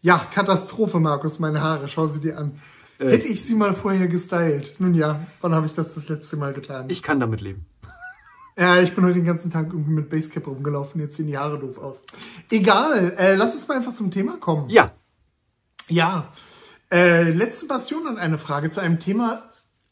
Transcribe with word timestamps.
Ja, 0.00 0.18
Katastrophe, 0.32 1.00
Markus, 1.00 1.38
meine 1.38 1.60
Haare. 1.60 1.88
Schau 1.88 2.06
sie 2.06 2.20
dir 2.20 2.38
an. 2.38 2.60
Äh, 2.98 3.10
Hätte 3.10 3.26
ich 3.26 3.44
sie 3.44 3.54
mal 3.54 3.74
vorher 3.74 4.06
gestylt. 4.06 4.76
Nun 4.78 4.94
ja, 4.94 5.26
wann 5.40 5.54
habe 5.54 5.66
ich 5.66 5.74
das 5.74 5.94
das 5.94 6.08
letzte 6.08 6.36
Mal 6.36 6.52
getan? 6.52 6.88
Ich 6.88 7.02
kann 7.02 7.18
damit 7.18 7.40
leben. 7.40 7.66
Ja, 8.56 8.80
ich 8.80 8.94
bin 8.94 9.04
heute 9.04 9.14
den 9.14 9.24
ganzen 9.24 9.52
Tag 9.52 9.66
irgendwie 9.66 9.92
mit 9.92 10.10
Basecap 10.10 10.46
rumgelaufen. 10.46 11.00
Jetzt 11.00 11.16
sehen 11.16 11.26
die 11.28 11.38
Haare 11.38 11.58
doof 11.58 11.78
aus. 11.78 11.98
Egal, 12.50 13.14
äh, 13.16 13.34
lass 13.34 13.54
uns 13.54 13.68
mal 13.68 13.76
einfach 13.76 13.94
zum 13.94 14.10
Thema 14.10 14.36
kommen. 14.38 14.68
Ja. 14.68 14.92
Ja. 15.88 16.32
Äh, 16.90 17.30
letzte 17.30 17.66
Bastion 17.66 18.06
und 18.06 18.18
eine 18.18 18.38
Frage 18.38 18.70
zu 18.70 18.80
einem 18.80 18.98
Thema, 18.98 19.42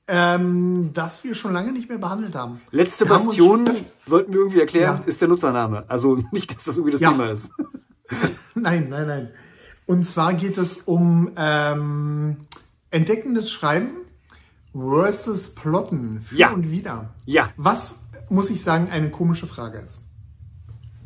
ähm, 0.08 0.90
das 0.94 1.22
wir 1.24 1.34
schon 1.34 1.52
lange 1.52 1.72
nicht 1.72 1.88
mehr 1.88 1.98
behandelt 1.98 2.34
haben. 2.34 2.60
Letzte 2.70 3.04
wir 3.04 3.18
Bastion, 3.18 3.68
haben 3.68 3.86
sollten 4.06 4.32
wir 4.32 4.40
irgendwie 4.40 4.60
erklären, 4.60 5.02
ja. 5.04 5.06
ist 5.06 5.20
der 5.20 5.28
Nutzername. 5.28 5.84
Also 5.88 6.16
nicht, 6.32 6.56
dass 6.56 6.64
das 6.64 6.76
irgendwie 6.76 6.92
das 6.92 7.00
ja. 7.00 7.10
Thema 7.10 7.30
ist. 7.30 7.50
nein, 8.54 8.88
nein, 8.88 9.06
nein. 9.06 9.30
Und 9.86 10.06
zwar 10.06 10.34
geht 10.34 10.58
es 10.58 10.78
um 10.78 11.30
ähm, 11.36 12.36
entdeckendes 12.90 13.50
Schreiben 13.50 13.90
versus 14.72 15.54
Plotten 15.54 16.20
für 16.22 16.36
ja. 16.36 16.50
und 16.52 16.70
wieder. 16.70 17.14
Ja. 17.24 17.50
Was, 17.56 18.00
muss 18.28 18.50
ich 18.50 18.62
sagen, 18.62 18.90
eine 18.90 19.10
komische 19.10 19.46
Frage 19.46 19.78
ist. 19.78 20.02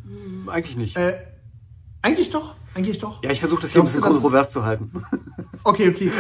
Hm, 0.04 0.48
eigentlich 0.48 0.76
nicht. 0.76 0.96
Äh, 0.96 1.18
eigentlich 2.02 2.30
doch, 2.30 2.56
eigentlich 2.74 2.98
doch. 2.98 3.22
Ja, 3.22 3.30
ich 3.30 3.40
versuche 3.40 3.62
das 3.62 3.72
hier 3.72 3.82
Glaubst 3.82 3.96
ein 3.96 4.00
bisschen 4.00 4.12
kontrovers 4.12 4.50
zu 4.50 4.64
halten. 4.64 4.90
Okay, 5.62 5.90
okay. 5.90 6.10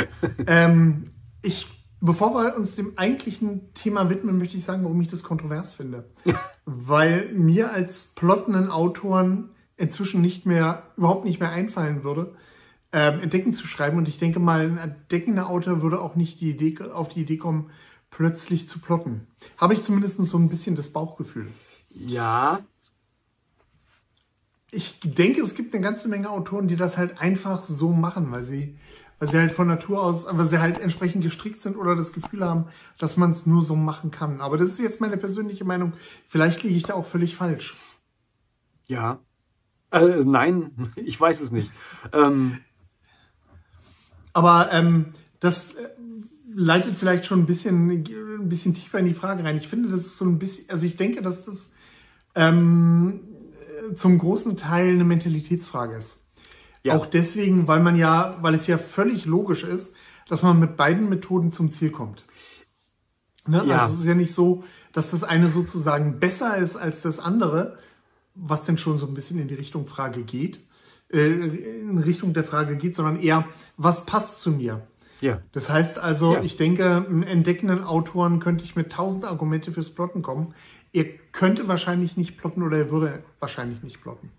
ähm, 0.46 1.04
ich, 1.40 1.66
bevor 2.02 2.34
wir 2.34 2.56
uns 2.56 2.74
dem 2.76 2.98
eigentlichen 2.98 3.72
Thema 3.72 4.10
widmen, 4.10 4.36
möchte 4.36 4.58
ich 4.58 4.64
sagen, 4.66 4.84
warum 4.84 5.00
ich 5.00 5.08
das 5.08 5.22
kontrovers 5.22 5.72
finde. 5.72 6.10
Weil 6.66 7.32
mir 7.32 7.72
als 7.72 8.12
plottenden 8.14 8.68
Autoren 8.68 9.48
inzwischen 9.80 10.20
nicht 10.20 10.46
mehr, 10.46 10.82
überhaupt 10.96 11.24
nicht 11.24 11.40
mehr 11.40 11.50
einfallen 11.50 12.04
würde, 12.04 12.34
ähm, 12.92 13.20
entdecken 13.20 13.54
zu 13.54 13.66
schreiben. 13.66 13.96
Und 13.96 14.08
ich 14.08 14.18
denke 14.18 14.38
mal, 14.38 14.60
ein 14.60 14.78
entdeckender 14.78 15.48
Autor 15.48 15.82
würde 15.82 16.00
auch 16.00 16.16
nicht 16.16 16.40
die 16.40 16.50
Idee, 16.50 16.78
auf 16.92 17.08
die 17.08 17.22
Idee 17.22 17.38
kommen, 17.38 17.70
plötzlich 18.10 18.68
zu 18.68 18.78
plotten. 18.78 19.26
Habe 19.56 19.74
ich 19.74 19.82
zumindest 19.82 20.18
so 20.18 20.38
ein 20.38 20.48
bisschen 20.48 20.76
das 20.76 20.90
Bauchgefühl. 20.90 21.48
Ja. 21.88 22.60
Ich 24.70 25.00
denke, 25.02 25.40
es 25.40 25.54
gibt 25.54 25.74
eine 25.74 25.82
ganze 25.82 26.08
Menge 26.08 26.30
Autoren, 26.30 26.68
die 26.68 26.76
das 26.76 26.98
halt 26.98 27.18
einfach 27.18 27.64
so 27.64 27.90
machen, 27.90 28.30
weil 28.30 28.44
sie, 28.44 28.76
weil 29.18 29.28
sie 29.28 29.38
halt 29.38 29.52
von 29.52 29.66
Natur 29.66 30.02
aus, 30.02 30.26
weil 30.30 30.46
sie 30.46 30.60
halt 30.60 30.78
entsprechend 30.78 31.24
gestrickt 31.24 31.62
sind 31.62 31.76
oder 31.76 31.96
das 31.96 32.12
Gefühl 32.12 32.46
haben, 32.46 32.66
dass 32.98 33.16
man 33.16 33.30
es 33.32 33.46
nur 33.46 33.62
so 33.62 33.76
machen 33.76 34.10
kann. 34.10 34.40
Aber 34.40 34.58
das 34.58 34.68
ist 34.68 34.80
jetzt 34.80 35.00
meine 35.00 35.16
persönliche 35.16 35.64
Meinung. 35.64 35.94
Vielleicht 36.28 36.62
liege 36.62 36.76
ich 36.76 36.82
da 36.82 36.94
auch 36.94 37.06
völlig 37.06 37.34
falsch. 37.34 37.76
Ja. 38.86 39.20
Äh, 39.90 40.24
nein, 40.24 40.92
ich 40.96 41.20
weiß 41.20 41.40
es 41.40 41.50
nicht. 41.50 41.70
Ähm, 42.12 42.60
aber 44.32 44.68
ähm, 44.72 45.06
das 45.40 45.74
äh, 45.74 45.88
leitet 46.54 46.96
vielleicht 46.96 47.26
schon 47.26 47.40
ein 47.40 47.46
bisschen, 47.46 47.90
ein 47.90 48.48
bisschen 48.48 48.74
tiefer 48.74 48.98
in 48.98 49.06
die 49.06 49.14
Frage 49.14 49.44
rein. 49.44 49.56
Ich 49.56 49.68
finde, 49.68 49.88
das 49.88 50.00
ist 50.00 50.16
so 50.16 50.24
ein 50.24 50.38
bisschen, 50.38 50.70
also 50.70 50.86
ich 50.86 50.96
denke, 50.96 51.22
dass 51.22 51.44
das 51.44 51.72
ähm, 52.34 53.20
zum 53.94 54.18
großen 54.18 54.56
Teil 54.56 54.90
eine 54.90 55.04
Mentalitätsfrage 55.04 55.96
ist. 55.96 56.26
Ja. 56.82 56.96
Auch 56.96 57.06
deswegen, 57.06 57.68
weil 57.68 57.80
man 57.80 57.96
ja, 57.96 58.38
weil 58.40 58.54
es 58.54 58.66
ja 58.66 58.78
völlig 58.78 59.26
logisch 59.26 59.64
ist, 59.64 59.94
dass 60.28 60.42
man 60.42 60.58
mit 60.58 60.76
beiden 60.76 61.08
Methoden 61.08 61.52
zum 61.52 61.70
Ziel 61.70 61.90
kommt. 61.90 62.24
Ne? 63.46 63.64
Ja. 63.66 63.78
Also 63.78 63.94
es 63.94 64.00
ist 64.00 64.06
ja 64.06 64.14
nicht 64.14 64.32
so, 64.32 64.64
dass 64.92 65.10
das 65.10 65.24
eine 65.24 65.48
sozusagen 65.48 66.20
besser 66.20 66.56
ist 66.56 66.76
als 66.76 67.02
das 67.02 67.18
andere, 67.18 67.78
was 68.34 68.64
denn 68.64 68.78
schon 68.78 68.98
so 68.98 69.06
ein 69.06 69.14
bisschen 69.14 69.38
in 69.38 69.48
die 69.48 69.54
Richtung 69.54 69.86
Frage 69.86 70.22
geht, 70.22 70.60
äh, 71.12 71.26
in 71.26 71.98
Richtung 71.98 72.34
der 72.34 72.44
Frage 72.44 72.76
geht, 72.76 72.96
sondern 72.96 73.20
eher, 73.20 73.44
was 73.76 74.06
passt 74.06 74.40
zu 74.40 74.50
mir? 74.50 74.86
Ja. 75.20 75.40
Das 75.52 75.68
heißt 75.68 75.98
also, 75.98 76.34
ja. 76.34 76.42
ich 76.42 76.56
denke, 76.56 77.06
entdeckenden 77.26 77.84
Autoren 77.84 78.40
könnte 78.40 78.64
ich 78.64 78.76
mit 78.76 78.90
tausend 78.90 79.24
Argumente 79.24 79.72
fürs 79.72 79.90
Plotten 79.90 80.22
kommen. 80.22 80.54
Er 80.92 81.04
könnte 81.32 81.68
wahrscheinlich 81.68 82.16
nicht 82.16 82.38
plotten 82.38 82.62
oder 82.62 82.78
er 82.78 82.90
würde 82.90 83.22
wahrscheinlich 83.38 83.82
nicht 83.82 84.00
plotten. 84.00 84.30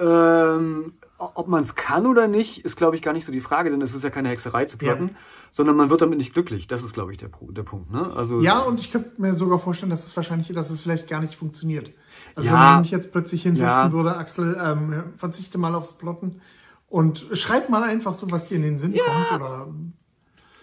Ähm, 0.00 0.94
ob 1.18 1.48
man 1.48 1.64
es 1.64 1.74
kann 1.74 2.06
oder 2.06 2.28
nicht, 2.28 2.64
ist, 2.64 2.76
glaube 2.76 2.96
ich, 2.96 3.02
gar 3.02 3.12
nicht 3.12 3.24
so 3.24 3.32
die 3.32 3.40
Frage, 3.40 3.70
denn 3.70 3.80
es 3.82 3.94
ist 3.94 4.02
ja 4.02 4.10
keine 4.10 4.28
Hexerei 4.28 4.64
zu 4.64 4.78
plotten, 4.78 5.08
ja. 5.08 5.14
sondern 5.52 5.76
man 5.76 5.90
wird 5.90 6.02
damit 6.02 6.18
nicht 6.18 6.32
glücklich. 6.32 6.66
Das 6.66 6.82
ist, 6.82 6.92
glaube 6.92 7.12
ich, 7.12 7.18
der, 7.18 7.30
der 7.40 7.62
Punkt. 7.62 7.90
Ne? 7.90 8.12
Also, 8.14 8.40
ja, 8.40 8.60
und 8.60 8.80
ich 8.80 8.90
könnte 8.90 9.20
mir 9.20 9.34
sogar 9.34 9.58
vorstellen, 9.58 9.90
dass 9.90 10.04
es 10.04 10.16
wahrscheinlich, 10.16 10.48
dass 10.48 10.70
es 10.70 10.82
vielleicht 10.82 11.08
gar 11.08 11.20
nicht 11.20 11.34
funktioniert. 11.34 11.92
Also 12.34 12.50
ja, 12.50 12.54
wenn 12.54 12.74
ich 12.76 12.90
mich 12.90 12.90
jetzt 12.90 13.12
plötzlich 13.12 13.42
hinsetzen 13.42 13.86
ja. 13.86 13.92
würde, 13.92 14.16
Axel, 14.16 14.56
ähm, 14.60 15.04
verzichte 15.16 15.58
mal 15.58 15.74
aufs 15.74 15.92
Plotten 15.92 16.40
und 16.88 17.26
schreib 17.32 17.70
mal 17.70 17.82
einfach 17.82 18.14
so, 18.14 18.30
was 18.30 18.46
dir 18.46 18.56
in 18.56 18.62
den 18.62 18.78
Sinn 18.78 18.94
kommt. 18.94 19.40
Oder, 19.40 19.68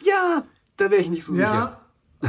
ja, 0.03 0.43
da 0.77 0.91
wäre 0.91 1.01
ich 1.01 1.09
nicht 1.09 1.25
so 1.25 1.33
sicher. 1.33 1.81
Äh, 2.21 2.27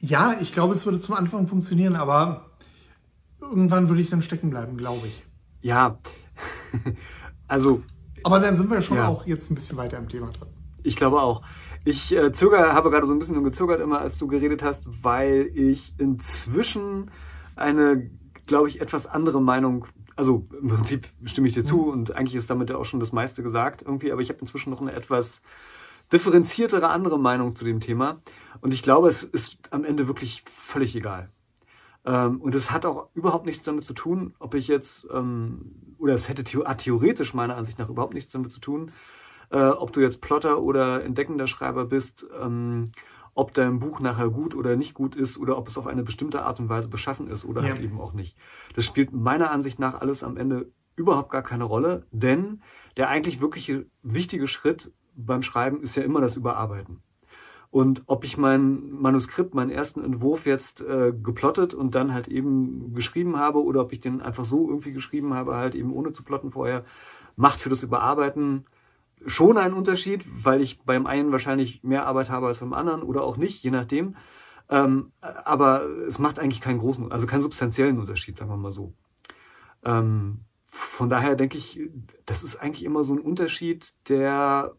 ja, 0.00 0.36
ich 0.40 0.52
glaube, 0.52 0.74
es 0.74 0.86
würde 0.86 1.00
zum 1.00 1.16
Anfang 1.16 1.48
funktionieren, 1.48 1.96
aber 1.96 2.50
irgendwann 3.40 3.88
würde 3.88 4.00
ich 4.00 4.10
dann 4.10 4.22
stecken 4.22 4.50
bleiben, 4.50 4.76
glaube 4.76 5.08
ich. 5.08 5.24
Ja, 5.60 5.98
also. 7.48 7.82
Aber 8.24 8.40
dann 8.40 8.56
sind 8.56 8.70
wir 8.70 8.80
schon 8.80 8.98
ja. 8.98 9.08
auch 9.08 9.26
jetzt 9.26 9.50
ein 9.50 9.54
bisschen 9.54 9.76
weiter 9.76 9.98
im 9.98 10.08
Thema 10.08 10.30
drin. 10.30 10.48
Ich 10.82 10.96
glaube 10.96 11.20
auch. 11.20 11.42
Ich 11.84 12.14
äh, 12.14 12.32
zöger, 12.32 12.72
habe 12.74 12.90
gerade 12.90 13.06
so 13.06 13.12
ein 13.12 13.18
bisschen 13.18 13.42
gezögert 13.44 13.80
immer, 13.80 14.00
als 14.00 14.18
du 14.18 14.26
geredet 14.26 14.62
hast, 14.62 14.82
weil 15.02 15.50
ich 15.54 15.94
inzwischen 15.98 17.10
eine, 17.56 18.10
glaube 18.46 18.68
ich, 18.68 18.80
etwas 18.80 19.06
andere 19.06 19.40
Meinung, 19.40 19.86
also 20.16 20.46
im 20.60 20.68
Prinzip 20.68 21.08
stimme 21.24 21.48
ich 21.48 21.54
dir 21.54 21.64
zu 21.64 21.76
mhm. 21.76 21.88
und 21.90 22.16
eigentlich 22.16 22.34
ist 22.34 22.50
damit 22.50 22.70
ja 22.70 22.76
auch 22.76 22.84
schon 22.84 23.00
das 23.00 23.12
meiste 23.12 23.42
gesagt 23.42 23.82
irgendwie, 23.82 24.12
aber 24.12 24.20
ich 24.20 24.28
habe 24.28 24.40
inzwischen 24.40 24.70
noch 24.70 24.80
eine 24.80 24.92
etwas 24.92 25.40
differenziertere 26.12 26.88
andere 26.88 27.18
Meinung 27.18 27.54
zu 27.54 27.64
dem 27.64 27.80
Thema 27.80 28.20
und 28.60 28.74
ich 28.74 28.82
glaube, 28.82 29.08
es 29.08 29.22
ist 29.22 29.58
am 29.70 29.84
Ende 29.84 30.08
wirklich 30.08 30.44
völlig 30.46 30.96
egal. 30.96 31.30
Ähm, 32.08 32.40
und 32.40 32.54
es 32.54 32.70
hat 32.70 32.86
auch 32.86 33.10
überhaupt 33.12 33.44
nichts 33.44 33.64
damit 33.64 33.84
zu 33.84 33.92
tun, 33.92 34.34
ob 34.38 34.54
ich 34.54 34.66
jetzt, 34.66 35.06
ähm, 35.12 35.94
oder 35.98 36.14
es 36.14 36.26
hätte 36.26 36.42
theoretisch 36.42 37.34
meiner 37.34 37.56
Ansicht 37.56 37.78
nach 37.78 37.90
überhaupt 37.90 38.14
nichts 38.14 38.32
damit 38.32 38.50
zu 38.50 38.60
tun, 38.60 38.92
äh, 39.50 39.58
ob 39.58 39.92
du 39.92 40.00
jetzt 40.00 40.22
Plotter 40.22 40.62
oder 40.62 41.04
entdeckender 41.04 41.46
Schreiber 41.46 41.84
bist, 41.84 42.26
ähm, 42.40 42.92
ob 43.34 43.52
dein 43.52 43.78
Buch 43.78 44.00
nachher 44.00 44.30
gut 44.30 44.54
oder 44.54 44.74
nicht 44.74 44.94
gut 44.94 45.16
ist 45.16 45.36
oder 45.36 45.58
ob 45.58 45.68
es 45.68 45.76
auf 45.76 45.86
eine 45.86 46.02
bestimmte 46.02 46.42
Art 46.42 46.58
und 46.60 46.70
Weise 46.70 46.88
beschaffen 46.88 47.28
ist 47.28 47.44
oder 47.44 47.62
ja. 47.62 47.68
halt 47.68 47.82
eben 47.82 48.00
auch 48.00 48.14
nicht. 48.14 48.38
Das 48.74 48.86
spielt 48.86 49.12
meiner 49.12 49.50
Ansicht 49.50 49.78
nach 49.78 50.00
alles 50.00 50.24
am 50.24 50.38
Ende 50.38 50.72
überhaupt 50.96 51.30
gar 51.30 51.42
keine 51.42 51.64
Rolle, 51.64 52.06
denn 52.10 52.62
der 52.96 53.10
eigentlich 53.10 53.42
wirkliche 53.42 53.84
wichtige 54.02 54.48
Schritt 54.48 54.92
beim 55.14 55.42
Schreiben 55.42 55.82
ist 55.82 55.94
ja 55.94 56.04
immer 56.04 56.22
das 56.22 56.36
Überarbeiten. 56.36 57.02
Und 57.70 58.02
ob 58.06 58.24
ich 58.24 58.38
mein 58.38 58.90
Manuskript, 58.92 59.54
meinen 59.54 59.70
ersten 59.70 60.02
Entwurf 60.02 60.46
jetzt 60.46 60.80
äh, 60.80 61.12
geplottet 61.12 61.74
und 61.74 61.94
dann 61.94 62.14
halt 62.14 62.28
eben 62.28 62.94
geschrieben 62.94 63.36
habe 63.36 63.62
oder 63.62 63.82
ob 63.82 63.92
ich 63.92 64.00
den 64.00 64.22
einfach 64.22 64.46
so 64.46 64.68
irgendwie 64.68 64.92
geschrieben 64.92 65.34
habe, 65.34 65.56
halt 65.56 65.74
eben 65.74 65.92
ohne 65.92 66.12
zu 66.12 66.24
plotten 66.24 66.50
vorher, 66.50 66.84
macht 67.36 67.60
für 67.60 67.68
das 67.68 67.82
Überarbeiten 67.82 68.64
schon 69.26 69.58
einen 69.58 69.74
Unterschied, 69.74 70.24
weil 70.44 70.62
ich 70.62 70.80
beim 70.82 71.06
einen 71.06 71.32
wahrscheinlich 71.32 71.82
mehr 71.82 72.06
Arbeit 72.06 72.30
habe 72.30 72.46
als 72.46 72.58
beim 72.58 72.72
anderen 72.72 73.02
oder 73.02 73.22
auch 73.22 73.36
nicht, 73.36 73.62
je 73.62 73.70
nachdem. 73.70 74.16
Ähm, 74.70 75.12
aber 75.20 75.82
es 76.06 76.18
macht 76.18 76.38
eigentlich 76.38 76.60
keinen 76.60 76.78
großen, 76.78 77.10
also 77.10 77.26
keinen 77.26 77.40
substanziellen 77.40 77.98
Unterschied, 77.98 78.36
sagen 78.36 78.50
wir 78.50 78.56
mal 78.56 78.72
so. 78.72 78.92
Ähm, 79.84 80.40
von 80.70 81.08
daher 81.08 81.36
denke 81.36 81.58
ich, 81.58 81.80
das 82.26 82.44
ist 82.44 82.56
eigentlich 82.56 82.84
immer 82.84 83.04
so 83.04 83.14
ein 83.14 83.20
Unterschied, 83.20 83.92
der 84.08 84.74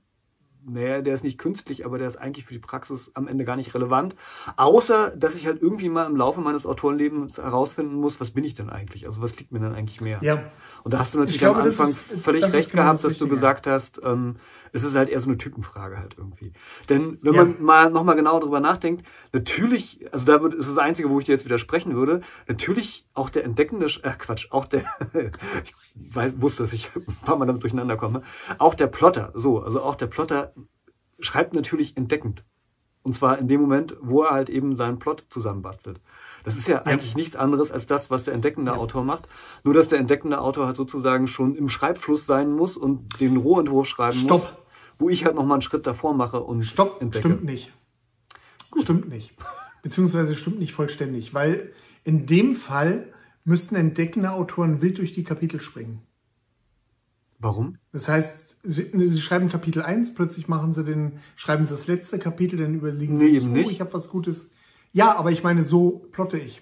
naja, 0.66 1.02
der 1.02 1.14
ist 1.14 1.24
nicht 1.24 1.38
künstlich, 1.38 1.86
aber 1.86 1.98
der 1.98 2.08
ist 2.08 2.18
eigentlich 2.18 2.46
für 2.46 2.54
die 2.54 2.60
Praxis 2.60 3.12
am 3.14 3.28
Ende 3.28 3.46
gar 3.46 3.56
nicht 3.56 3.74
relevant. 3.74 4.16
Außer, 4.58 5.12
dass 5.12 5.36
ich 5.36 5.46
halt 5.46 5.62
irgendwie 5.62 5.90
mal 5.90 6.06
im 6.06 6.16
Laufe 6.16 6.42
meines 6.42 6.66
Autorenlebens 6.66 7.38
herausfinden 7.38 7.96
muss, 7.96 8.20
was 8.20 8.32
bin 8.32 8.44
ich 8.44 8.56
denn 8.56 8.70
eigentlich? 8.70 9.08
Also 9.08 9.22
was 9.22 9.38
liegt 9.38 9.52
mir 9.52 9.60
denn 9.60 9.74
eigentlich 9.74 10.02
mehr? 10.02 10.20
Ja. 10.22 10.44
Und 10.84 10.94
da 10.94 11.00
hast 11.00 11.14
du 11.14 11.20
natürlich 11.20 11.40
glaube, 11.40 11.60
am 11.60 11.66
Anfang 11.66 11.90
ist, 11.90 12.00
völlig 12.00 12.44
recht 12.44 12.72
genau 12.72 12.84
gehabt, 12.84 12.96
das 12.96 13.02
dass 13.02 13.18
du 13.18 13.28
gesagt 13.28 13.68
hast, 13.68 14.02
ähm, 14.04 14.38
es 14.72 14.84
ist 14.84 14.96
halt 14.96 15.10
eher 15.10 15.20
so 15.20 15.30
eine 15.30 15.38
Typenfrage 15.38 15.98
halt 15.98 16.16
irgendwie. 16.18 16.54
Denn 16.90 17.18
wenn 17.22 17.34
ja. 17.34 17.46
man 17.46 17.62
mal 17.62 17.92
nochmal 17.92 18.16
genau 18.16 18.40
drüber 18.40 18.60
nachdenkt, 18.60 19.06
natürlich, 19.34 20.06
also 20.12 20.26
da 20.26 20.42
wird, 20.42 20.54
ist 20.54 20.70
das 20.70 20.78
Einzige, 20.78 21.10
wo 21.10 21.20
ich 21.20 21.26
dir 21.26 21.34
jetzt 21.34 21.46
widersprechen 21.46 21.96
würde, 21.96 22.22
natürlich 22.48 23.06
auch 23.14 23.30
der 23.30 23.44
entdeckende, 23.44 23.88
äh 24.04 24.12
Quatsch, 24.18 24.52
auch 24.52 24.66
der, 24.66 24.84
ich 25.64 25.74
weiß, 26.14 26.42
wusste, 26.42 26.64
dass 26.64 26.74
ich 26.74 26.90
ein 26.96 27.26
paar 27.26 27.38
Mal 27.38 27.46
damit 27.46 27.64
durcheinander 27.64 27.98
komme, 27.98 28.22
auch 28.58 28.74
der 28.74 28.88
Plotter, 28.88 29.32
so, 29.36 29.62
also 29.62 29.82
auch 29.82 29.96
der 29.96 30.08
Plotter 30.08 30.54
schreibt 31.20 31.54
natürlich 31.54 31.98
entdeckend. 31.98 32.44
Und 33.02 33.14
zwar 33.16 33.40
in 33.40 33.48
dem 33.48 33.62
Moment, 33.62 33.96
wo 34.02 34.24
er 34.24 34.32
halt 34.32 34.50
eben 34.50 34.76
seinen 34.76 35.00
Plot 35.00 35.26
zusammenbastelt. 35.30 36.02
Das 36.44 36.58
ist 36.58 36.68
ja, 36.68 36.78
ja. 36.78 36.84
eigentlich 36.84 37.16
nichts 37.16 37.36
anderes 37.36 37.72
als 37.72 37.88
das, 37.88 38.12
was 38.12 38.24
der 38.24 38.34
entdeckende 38.34 38.72
ja. 38.72 38.78
Autor 38.78 39.04
macht. 39.04 39.28
Nur, 39.64 39.74
dass 39.74 39.88
der 39.88 40.00
entdeckende 40.00 40.40
Autor 40.40 40.68
halt 40.68 40.76
sozusagen 40.76 41.28
schon 41.28 41.56
im 41.56 41.70
Schreibfluss 41.70 42.26
sein 42.26 42.52
muss 42.52 42.78
und 42.78 43.20
den 43.22 43.38
Rohentwurf 43.38 43.88
schreiben 43.88 44.18
Stopp. 44.18 44.42
muss. 44.42 44.54
Wo 45.00 45.10
ich 45.10 45.24
halt 45.24 45.36
nochmal 45.36 45.56
einen 45.56 45.62
Schritt 45.62 45.88
davor 45.88 46.14
mache 46.14 46.42
und 46.42 46.64
Stopp, 46.64 47.02
entdecke. 47.02 47.30
stimmt 47.30 47.46
nicht. 47.46 47.74
Gut. 48.70 48.84
Stimmt 48.84 49.10
nicht. 49.10 49.34
Beziehungsweise 49.82 50.36
stimmt 50.36 50.60
nicht 50.60 50.74
vollständig, 50.74 51.34
weil 51.34 51.72
in 52.04 52.26
dem 52.26 52.54
Fall 52.54 53.14
müssten 53.46 53.76
entdeckende 53.76 54.32
Autoren 54.32 54.82
wild 54.82 54.98
durch 54.98 55.14
die 55.14 55.24
Kapitel 55.24 55.62
springen. 55.62 56.02
Warum? 57.40 57.78
Das 57.94 58.10
heißt, 58.10 58.49
sie, 58.64 58.90
sie 58.94 59.22
schreiben 59.22 59.50
Kapitel 59.50 59.82
1, 59.82 60.14
plötzlich 60.16 60.48
machen 60.48 60.74
sie 60.74 60.84
den, 60.84 61.20
schreiben 61.36 61.66
sie 61.66 61.72
das 61.72 61.88
letzte 61.88 62.20
Kapitel, 62.20 62.58
dann 62.60 62.74
überlegen 62.76 63.16
Nee, 63.16 63.28
sie 63.28 63.40
sich, 63.40 63.44
oh, 63.44 63.48
nicht. 63.52 63.72
ich 63.72 63.82
habe 63.82 63.94
was 63.94 64.10
Gutes. 64.10 64.52
Ja, 64.92 65.18
aber 65.18 65.32
ich 65.32 65.44
meine, 65.44 65.62
so 65.64 66.08
plotte 66.12 66.38
ich. 66.38 66.62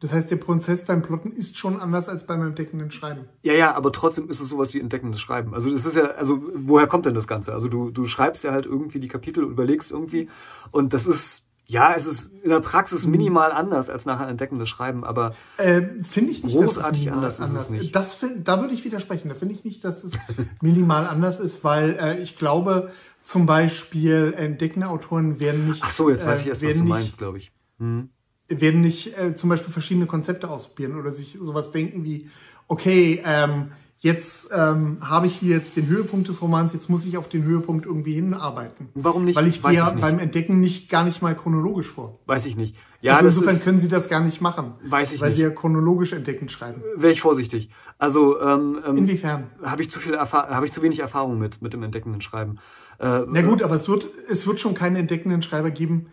Das 0.00 0.12
heißt, 0.12 0.30
der 0.30 0.36
Prozess 0.36 0.84
beim 0.84 1.00
Plotten 1.00 1.32
ist 1.32 1.56
schon 1.56 1.80
anders 1.80 2.08
als 2.10 2.26
beim 2.26 2.42
entdeckenden 2.42 2.90
Schreiben. 2.90 3.24
Ja, 3.42 3.54
ja, 3.54 3.74
aber 3.74 3.92
trotzdem 3.92 4.28
ist 4.28 4.40
es 4.40 4.50
sowas 4.50 4.74
wie 4.74 4.80
entdeckendes 4.80 5.20
Schreiben. 5.20 5.54
Also 5.54 5.70
das 5.70 5.86
ist 5.86 5.96
ja, 5.96 6.08
also 6.10 6.42
woher 6.54 6.86
kommt 6.86 7.06
denn 7.06 7.14
das 7.14 7.26
Ganze? 7.26 7.54
Also 7.54 7.68
du, 7.68 7.90
du 7.90 8.06
schreibst 8.06 8.44
ja 8.44 8.52
halt 8.52 8.66
irgendwie 8.66 9.00
die 9.00 9.08
Kapitel 9.08 9.42
und 9.42 9.52
überlegst 9.52 9.90
irgendwie 9.90 10.28
und 10.70 10.92
das 10.92 11.06
ist, 11.06 11.44
ja, 11.68 11.94
es 11.94 12.06
ist 12.06 12.32
in 12.42 12.50
der 12.50 12.60
Praxis 12.60 13.06
minimal 13.06 13.50
anders 13.50 13.90
als 13.90 14.04
nachher 14.04 14.28
entdeckendes 14.28 14.68
Schreiben, 14.68 15.04
aber 15.04 15.32
Äh, 15.56 15.82
finde 16.02 16.30
ich 16.30 16.44
nicht, 16.44 16.56
dass 16.56 16.70
es 16.70 16.76
Großartig 16.76 17.10
anders 17.10 17.40
anders, 17.40 17.70
ist. 17.70 17.94
Das 17.94 18.14
find, 18.14 18.46
da 18.46 18.60
würde 18.60 18.72
ich 18.72 18.84
widersprechen. 18.84 19.28
Da 19.28 19.34
finde 19.34 19.54
ich 19.54 19.64
nicht, 19.64 19.84
dass 19.84 20.04
es 20.04 20.12
minimal 20.62 21.06
anders 21.06 21.40
ist, 21.40 21.64
weil 21.64 21.98
äh, 22.00 22.18
ich 22.20 22.36
glaube, 22.36 22.92
zum 23.22 23.46
Beispiel 23.46 24.32
entdeckende 24.36 24.88
Autoren 24.88 25.40
werden 25.40 25.66
nicht, 25.66 25.82
ach 25.82 25.90
so, 25.90 26.08
jetzt 26.08 26.24
weiß 26.24 26.40
ich 26.40 26.46
äh, 26.46 26.48
erst, 26.50 26.62
was 26.62 26.68
werden 26.68 26.78
du 26.78 26.84
nicht, 26.84 26.92
meinst, 26.92 27.18
glaube 27.18 27.38
ich. 27.38 27.52
Hm. 27.78 28.10
werden 28.48 28.80
nicht 28.80 29.18
äh, 29.18 29.34
zum 29.34 29.50
Beispiel 29.50 29.72
verschiedene 29.72 30.06
Konzepte 30.06 30.48
ausprobieren 30.48 30.96
oder 30.96 31.10
sich 31.10 31.36
sowas 31.40 31.72
denken 31.72 32.04
wie, 32.04 32.30
okay, 32.68 33.20
ähm, 33.24 33.72
jetzt 33.98 34.50
ähm, 34.54 34.98
habe 35.00 35.26
ich 35.26 35.34
hier 35.36 35.56
jetzt 35.56 35.76
den 35.76 35.86
Höhepunkt 35.86 36.28
des 36.28 36.42
Romans, 36.42 36.72
jetzt 36.72 36.88
muss 36.90 37.04
ich 37.04 37.16
auf 37.16 37.28
den 37.28 37.44
Höhepunkt 37.44 37.86
irgendwie 37.86 38.12
hinarbeiten. 38.12 38.88
Warum 38.94 39.24
nicht? 39.24 39.36
Weil 39.36 39.46
ich 39.46 39.62
Weiß 39.62 39.70
gehe 39.70 39.78
ja 39.80 39.88
ich 39.88 39.94
nicht. 39.94 40.02
beim 40.02 40.18
Entdecken 40.18 40.60
nicht 40.60 40.88
gar 40.90 41.04
nicht 41.04 41.22
mal 41.22 41.34
chronologisch 41.34 41.88
vor. 41.88 42.18
Weiß 42.26 42.46
ich 42.46 42.56
nicht. 42.56 42.76
Ja, 43.00 43.14
also 43.16 43.28
insofern 43.28 43.56
ist, 43.56 43.64
können 43.64 43.78
sie 43.78 43.88
das 43.88 44.08
gar 44.08 44.20
nicht 44.20 44.40
machen. 44.40 44.74
Weiß 44.84 45.12
ich 45.12 45.20
weil 45.20 45.28
nicht. 45.28 45.36
sie 45.36 45.42
ja 45.42 45.50
chronologisch 45.50 46.12
entdeckend 46.12 46.50
schreiben. 46.52 46.82
wäre 46.96 47.12
ich 47.12 47.20
vorsichtig. 47.20 47.70
Also 47.98 48.40
ähm, 48.40 48.80
ähm, 48.86 48.96
Inwiefern? 48.96 49.44
habe 49.62 49.82
ich 49.82 49.90
zu 49.90 50.00
viel 50.00 50.18
habe 50.18 50.66
ich 50.66 50.72
zu 50.72 50.82
wenig 50.82 50.98
Erfahrung 50.98 51.38
mit 51.38 51.62
mit 51.62 51.72
dem 51.72 51.82
entdeckenden 51.82 52.20
Schreiben. 52.20 52.58
Äh, 52.98 53.20
Na 53.28 53.42
gut, 53.42 53.62
aber 53.62 53.74
es 53.76 53.88
wird, 53.88 54.08
es 54.30 54.46
wird 54.46 54.58
schon 54.60 54.74
keine 54.74 54.98
entdeckenden 54.98 55.42
Schreiber 55.42 55.70
geben, 55.70 56.06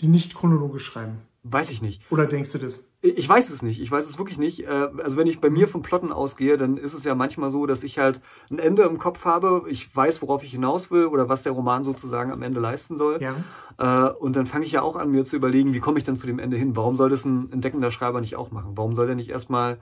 die 0.00 0.08
nicht 0.08 0.34
chronologisch 0.34 0.84
schreiben. 0.84 1.18
Weiß 1.42 1.70
ich 1.70 1.80
nicht. 1.80 2.02
Oder 2.10 2.26
denkst 2.26 2.52
du 2.52 2.58
das? 2.58 2.90
Ich 3.00 3.26
weiß 3.26 3.48
es 3.48 3.62
nicht. 3.62 3.80
Ich 3.80 3.90
weiß 3.90 4.06
es 4.06 4.18
wirklich 4.18 4.36
nicht. 4.36 4.64
Äh, 4.66 4.88
Also 5.02 5.16
wenn 5.16 5.26
ich 5.26 5.40
bei 5.40 5.48
mir 5.48 5.68
von 5.68 5.80
Plotten 5.80 6.12
ausgehe, 6.12 6.58
dann 6.58 6.76
ist 6.76 6.92
es 6.92 7.04
ja 7.04 7.14
manchmal 7.14 7.50
so, 7.50 7.64
dass 7.64 7.82
ich 7.82 7.98
halt 7.98 8.20
ein 8.50 8.58
Ende 8.58 8.82
im 8.82 8.98
Kopf 8.98 9.24
habe. 9.24 9.62
Ich 9.70 9.94
weiß, 9.96 10.20
worauf 10.20 10.44
ich 10.44 10.50
hinaus 10.50 10.90
will 10.90 11.06
oder 11.06 11.30
was 11.30 11.42
der 11.42 11.52
Roman 11.52 11.82
sozusagen 11.84 12.30
am 12.30 12.42
Ende 12.42 12.60
leisten 12.60 12.98
soll. 12.98 13.18
Ja. 13.22 13.36
Äh, 13.78 14.12
Und 14.12 14.36
dann 14.36 14.44
fange 14.46 14.66
ich 14.66 14.72
ja 14.72 14.82
auch 14.82 14.96
an, 14.96 15.10
mir 15.10 15.24
zu 15.24 15.36
überlegen, 15.36 15.72
wie 15.72 15.80
komme 15.80 15.98
ich 15.98 16.04
denn 16.04 16.16
zu 16.16 16.26
dem 16.26 16.38
Ende 16.38 16.58
hin? 16.58 16.76
Warum 16.76 16.96
soll 16.96 17.08
das 17.08 17.24
ein 17.24 17.50
entdeckender 17.52 17.90
Schreiber 17.90 18.20
nicht 18.20 18.36
auch 18.36 18.50
machen? 18.50 18.72
Warum 18.76 18.94
soll 18.94 19.06
der 19.06 19.16
nicht 19.16 19.30
erstmal 19.30 19.78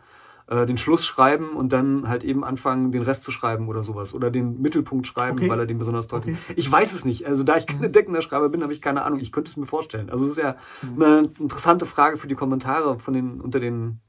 äh, 0.48 0.66
den 0.66 0.76
Schluss 0.78 1.04
schreiben 1.04 1.50
und 1.50 1.72
dann 1.72 2.08
halt 2.08 2.24
eben 2.24 2.44
anfangen, 2.44 2.90
den 2.90 3.02
Rest 3.02 3.22
zu 3.22 3.30
schreiben 3.30 3.68
oder 3.68 3.84
sowas? 3.84 4.14
Oder 4.14 4.30
den 4.30 4.60
Mittelpunkt 4.60 5.06
schreiben, 5.06 5.38
Okay. 5.38 5.48
weil 5.48 5.60
er 5.60 5.66
den 5.66 5.78
besonders 5.78 6.08
toll 6.08 6.20
Okay. 6.20 6.36
findet? 6.36 6.58
Ich 6.58 6.70
weiß 6.70 6.92
es 6.92 7.04
nicht. 7.04 7.26
Also 7.26 7.44
da 7.44 7.56
ich 7.56 7.66
kein 7.66 7.82
entdeckender 7.82 8.22
Schreiber 8.22 8.48
bin, 8.48 8.62
habe 8.62 8.72
ich 8.72 8.80
keine 8.80 9.02
Ahnung. 9.02 9.20
Ich 9.20 9.32
könnte 9.32 9.50
es 9.50 9.56
mir 9.56 9.66
vorstellen. 9.66 10.10
Also 10.10 10.24
es 10.24 10.32
ist 10.32 10.38
ja 10.38 10.56
eine 10.82 11.30
interessante 11.38 11.86
Frage 11.86 12.18
für 12.18 12.28
die 12.28 12.34
Kommentare 12.34 12.98
von 12.98 13.14
den 13.14 13.40
unter 13.40 13.60
den 13.60 14.00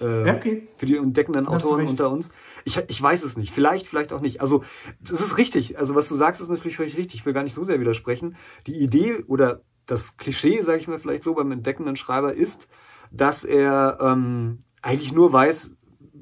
äh, 0.00 0.30
okay. 0.30 0.68
für 0.76 0.86
die 0.86 0.96
entdeckenden 0.96 1.46
Autoren 1.46 1.86
unter 1.86 2.10
uns. 2.10 2.30
Ich, 2.64 2.76
ich 2.88 3.00
weiß 3.00 3.22
es 3.22 3.36
nicht. 3.36 3.52
Vielleicht, 3.52 3.86
vielleicht 3.86 4.12
auch 4.12 4.20
nicht. 4.20 4.40
Also, 4.40 4.64
das 5.00 5.20
ist 5.20 5.38
richtig. 5.38 5.78
Also, 5.78 5.94
was 5.94 6.08
du 6.08 6.16
sagst, 6.16 6.40
ist 6.40 6.50
natürlich 6.50 6.76
völlig 6.76 6.96
richtig. 6.96 7.20
Ich 7.20 7.26
will 7.26 7.32
gar 7.32 7.44
nicht 7.44 7.54
so 7.54 7.64
sehr 7.64 7.80
widersprechen. 7.80 8.36
Die 8.66 8.76
Idee 8.76 9.24
oder 9.26 9.62
das 9.86 10.16
Klischee, 10.16 10.62
sage 10.62 10.78
ich 10.78 10.88
mal 10.88 10.98
vielleicht 10.98 11.24
so, 11.24 11.34
beim 11.34 11.52
entdeckenden 11.52 11.96
Schreiber 11.96 12.34
ist, 12.34 12.68
dass 13.12 13.44
er 13.44 13.98
ähm, 14.00 14.64
eigentlich 14.82 15.12
nur 15.12 15.32
weiß, 15.32 15.74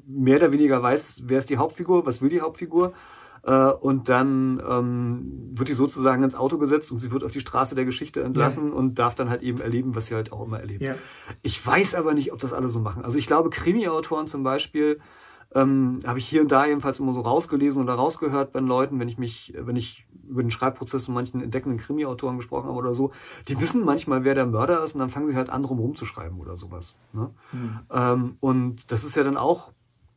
mehr 0.07 0.37
oder 0.37 0.51
weniger 0.51 0.81
weiß, 0.81 1.23
wer 1.25 1.39
ist 1.39 1.49
die 1.49 1.57
Hauptfigur, 1.57 2.05
was 2.05 2.21
will 2.21 2.29
die 2.29 2.41
Hauptfigur. 2.41 2.93
Äh, 3.43 3.51
und 3.51 4.09
dann 4.09 4.61
ähm, 4.67 5.51
wird 5.53 5.69
die 5.69 5.73
sozusagen 5.73 6.23
ins 6.23 6.35
Auto 6.35 6.57
gesetzt 6.57 6.91
und 6.91 6.99
sie 6.99 7.11
wird 7.11 7.23
auf 7.23 7.31
die 7.31 7.39
Straße 7.39 7.75
der 7.75 7.85
Geschichte 7.85 8.23
entlassen 8.23 8.73
und 8.73 8.97
darf 8.97 9.13
dann 9.13 9.29
halt 9.29 9.43
eben 9.43 9.61
erleben, 9.61 9.95
was 9.95 10.07
sie 10.07 10.15
halt 10.15 10.31
auch 10.31 10.45
immer 10.45 10.59
erlebt. 10.59 10.81
Ja. 10.81 10.95
Ich 11.43 11.65
weiß 11.65 11.93
aber 11.93 12.13
nicht, 12.13 12.33
ob 12.33 12.39
das 12.39 12.53
alle 12.53 12.69
so 12.69 12.79
machen. 12.79 13.05
Also 13.05 13.19
ich 13.19 13.27
glaube, 13.27 13.51
Krimi-Autoren 13.51 14.27
zum 14.27 14.43
Beispiel 14.43 14.99
ähm, 15.53 15.99
habe 16.05 16.17
ich 16.17 16.27
hier 16.27 16.41
und 16.41 16.51
da 16.51 16.65
jedenfalls 16.65 16.99
immer 16.99 17.13
so 17.13 17.21
rausgelesen 17.21 17.83
oder 17.83 17.93
rausgehört 17.93 18.51
bei 18.51 18.59
den 18.59 18.67
Leuten, 18.67 18.99
wenn 18.99 19.07
ich 19.07 19.17
mich, 19.17 19.53
wenn 19.55 19.75
ich 19.75 20.07
über 20.27 20.41
den 20.41 20.49
Schreibprozess 20.49 21.05
von 21.05 21.13
manchen 21.13 21.41
entdeckenden 21.41 21.79
Krimi-Autoren 21.79 22.37
gesprochen 22.37 22.67
habe 22.67 22.77
oder 22.77 22.95
so, 22.95 23.11
die 23.47 23.59
wissen 23.59 23.85
manchmal, 23.85 24.23
wer 24.23 24.33
der 24.33 24.47
Mörder 24.47 24.83
ist 24.83 24.95
und 24.95 25.01
dann 25.01 25.09
fangen 25.09 25.27
sie 25.27 25.35
halt 25.35 25.51
an, 25.51 25.61
drum 25.61 25.77
rumzuschreiben 25.77 26.39
oder 26.39 26.57
sowas. 26.57 26.97
Ne? 27.13 27.29
Ähm, 27.91 28.37
und 28.39 28.91
das 28.91 29.03
ist 29.03 29.15
ja 29.15 29.23
dann 29.23 29.37
auch 29.37 29.71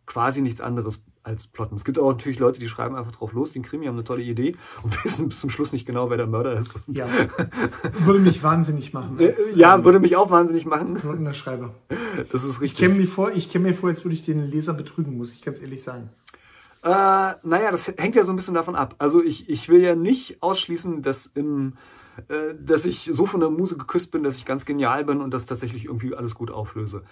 quasi 0.09 0.41
nichts 0.41 0.61
anderes 0.61 1.01
als 1.23 1.47
Plotten. 1.47 1.77
Es 1.77 1.85
gibt 1.85 1.99
auch 1.99 2.11
natürlich 2.11 2.39
Leute, 2.39 2.59
die 2.59 2.69
schreiben 2.69 2.97
einfach 2.97 3.13
drauf 3.13 3.33
los, 3.35 3.53
den 3.53 3.63
Krimi 3.63 3.87
haben 3.87 3.95
eine 3.95 4.05
tolle 4.05 4.23
Idee 4.23 4.57
und 4.83 5.05
wissen 5.05 5.29
bis 5.29 5.39
zum 5.39 5.51
Schluss 5.51 5.73
nicht 5.73 5.87
genau, 5.87 6.09
wer 6.09 6.17
der 6.17 6.27
Mörder 6.27 6.59
ist. 6.59 6.73
Ja. 6.87 7.07
Würde 8.01 8.19
mich 8.19 8.43
wahnsinnig 8.43 8.95
machen. 8.95 9.21
Äh, 9.21 9.29
als, 9.29 9.55
ja, 9.55 9.75
ähm, 9.75 9.85
würde 9.85 10.01
mich 10.01 10.17
auch 10.17 10.31
wahnsinnig 10.31 10.65
machen. 10.65 10.95
Notender 10.95 11.35
Schreiber. 11.35 11.75
Das 12.33 12.43
ist 12.43 12.55
Ich 12.55 12.61
richtig. 12.61 12.79
käme 12.81 12.95
mir 12.95 13.07
vor, 13.07 13.31
ich 13.33 13.51
käme 13.51 13.69
mir 13.69 13.75
vor, 13.75 13.91
als 13.91 14.05
würde 14.05 14.15
ich 14.15 14.25
den 14.25 14.41
Leser 14.41 14.73
betrügen, 14.73 15.19
muss 15.19 15.33
ich 15.35 15.43
ganz 15.43 15.61
ehrlich 15.61 15.83
sagen. 15.83 16.09
Äh, 16.83 16.89
naja, 16.89 17.71
das 17.71 17.87
hängt 17.87 18.17
ja 18.17 18.25
so 18.25 18.33
ein 18.33 18.37
bisschen 18.37 18.55
davon 18.55 18.77
ab. 18.77 18.95
Also 18.99 19.23
ich, 19.23 19.51
ich 19.51 19.69
will 19.69 19.83
ja 19.83 19.95
nicht 19.95 20.43
ausschließen, 20.43 21.03
dass 21.03 21.27
im 21.27 21.75
äh, 22.29 22.55
dass 22.59 22.85
ich 22.85 23.11
so 23.13 23.27
von 23.27 23.41
der 23.41 23.51
Muse 23.51 23.77
geküsst 23.77 24.11
bin, 24.11 24.25
dass 24.25 24.37
ich 24.37 24.45
ganz 24.45 24.65
genial 24.65 25.05
bin 25.05 25.21
und 25.21 25.33
das 25.33 25.47
tatsächlich 25.47 25.85
irgendwie 25.85 26.17
alles 26.17 26.35
gut 26.35 26.51
auflöse. 26.51 27.03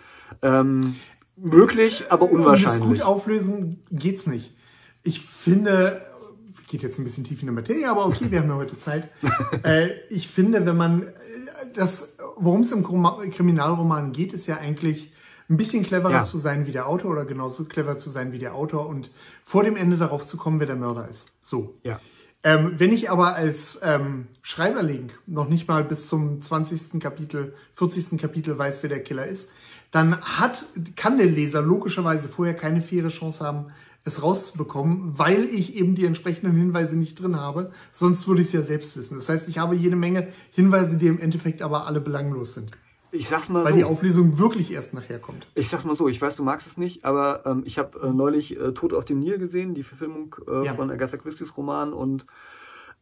Ähm, 0.42 0.96
möglich, 1.36 2.04
aber 2.10 2.24
Um 2.30 2.38
das 2.38 2.46
unwahrscheinlich. 2.46 2.82
gut 2.88 3.02
auflösen 3.02 3.82
geht's 3.90 4.26
nicht. 4.26 4.54
Ich 5.02 5.20
finde, 5.20 6.02
geht 6.66 6.82
jetzt 6.82 6.98
ein 6.98 7.04
bisschen 7.04 7.24
tief 7.24 7.40
in 7.42 7.48
die 7.48 7.54
Materie, 7.54 7.88
aber 7.88 8.06
okay, 8.06 8.30
wir 8.30 8.40
haben 8.40 8.48
ja 8.48 8.56
heute 8.56 8.78
Zeit. 8.78 9.08
äh, 9.62 9.90
ich 10.08 10.28
finde, 10.28 10.64
wenn 10.66 10.76
man 10.76 11.08
das, 11.74 12.16
worum 12.36 12.60
es 12.60 12.72
im 12.72 12.82
Kriminalroman 13.30 14.12
geht, 14.12 14.32
ist 14.32 14.46
ja 14.46 14.56
eigentlich 14.58 15.12
ein 15.48 15.56
bisschen 15.56 15.84
cleverer 15.84 16.10
Ja. 16.12 16.22
zu 16.22 16.38
sein 16.38 16.66
wie 16.66 16.72
der 16.72 16.88
Autor 16.88 17.12
oder 17.12 17.24
genauso 17.24 17.66
clever 17.66 17.98
zu 17.98 18.10
sein 18.10 18.32
wie 18.32 18.38
der 18.38 18.54
Autor 18.54 18.88
und 18.88 19.10
vor 19.44 19.62
dem 19.62 19.76
Ende 19.76 19.96
darauf 19.96 20.26
zu 20.26 20.36
kommen, 20.36 20.58
wer 20.58 20.66
der 20.66 20.76
Mörder 20.76 21.08
ist. 21.08 21.28
So. 21.40 21.78
Ja. 21.84 22.00
Ähm, 22.42 22.74
wenn 22.78 22.92
ich 22.92 23.10
aber 23.10 23.34
als 23.34 23.78
ähm, 23.82 24.26
Schreiberling 24.42 25.10
noch 25.26 25.48
nicht 25.48 25.68
mal 25.68 25.84
bis 25.84 26.08
zum 26.08 26.40
20. 26.42 27.00
Kapitel, 27.00 27.54
40. 27.74 28.18
Kapitel 28.20 28.58
weiß, 28.58 28.82
wer 28.82 28.90
der 28.90 29.02
Killer 29.02 29.26
ist, 29.26 29.50
dann 29.96 30.20
hat, 30.20 30.66
kann 30.94 31.16
der 31.18 31.26
Leser 31.26 31.62
logischerweise 31.62 32.28
vorher 32.28 32.54
keine 32.54 32.80
faire 32.82 33.08
Chance 33.08 33.44
haben, 33.44 33.66
es 34.04 34.22
rauszubekommen, 34.22 35.18
weil 35.18 35.46
ich 35.46 35.74
eben 35.74 35.96
die 35.96 36.04
entsprechenden 36.04 36.54
Hinweise 36.56 36.96
nicht 36.96 37.20
drin 37.20 37.34
habe. 37.34 37.72
Sonst 37.90 38.28
würde 38.28 38.40
ich 38.42 38.46
es 38.48 38.52
ja 38.52 38.62
selbst 38.62 38.96
wissen. 38.96 39.16
Das 39.16 39.28
heißt, 39.28 39.48
ich 39.48 39.58
habe 39.58 39.74
jede 39.74 39.96
Menge 39.96 40.28
Hinweise, 40.52 40.96
die 40.96 41.08
im 41.08 41.18
Endeffekt 41.18 41.60
aber 41.60 41.88
alle 41.88 42.00
belanglos 42.00 42.54
sind, 42.54 42.70
Ich 43.10 43.28
sag's 43.28 43.48
mal 43.48 43.64
weil 43.64 43.72
die 43.72 43.80
so. 43.80 43.88
Auflösung 43.88 44.38
wirklich 44.38 44.72
erst 44.72 44.94
nachher 44.94 45.18
kommt. 45.18 45.48
Ich 45.56 45.68
sag's 45.70 45.84
mal 45.84 45.96
so, 45.96 46.06
ich 46.06 46.20
weiß, 46.22 46.36
du 46.36 46.44
magst 46.44 46.68
es 46.68 46.76
nicht, 46.76 47.04
aber 47.04 47.44
ähm, 47.46 47.62
ich 47.66 47.78
habe 47.78 47.98
äh, 48.00 48.12
neulich 48.12 48.56
äh, 48.56 48.72
Tod 48.74 48.92
auf 48.94 49.06
dem 49.06 49.18
Nil 49.18 49.38
gesehen, 49.38 49.74
die 49.74 49.82
Verfilmung 49.82 50.36
äh, 50.46 50.64
Ja. 50.64 50.74
von 50.74 50.88
Agatha 50.90 51.16
Christie's 51.16 51.56
Roman 51.56 51.92
und 51.92 52.26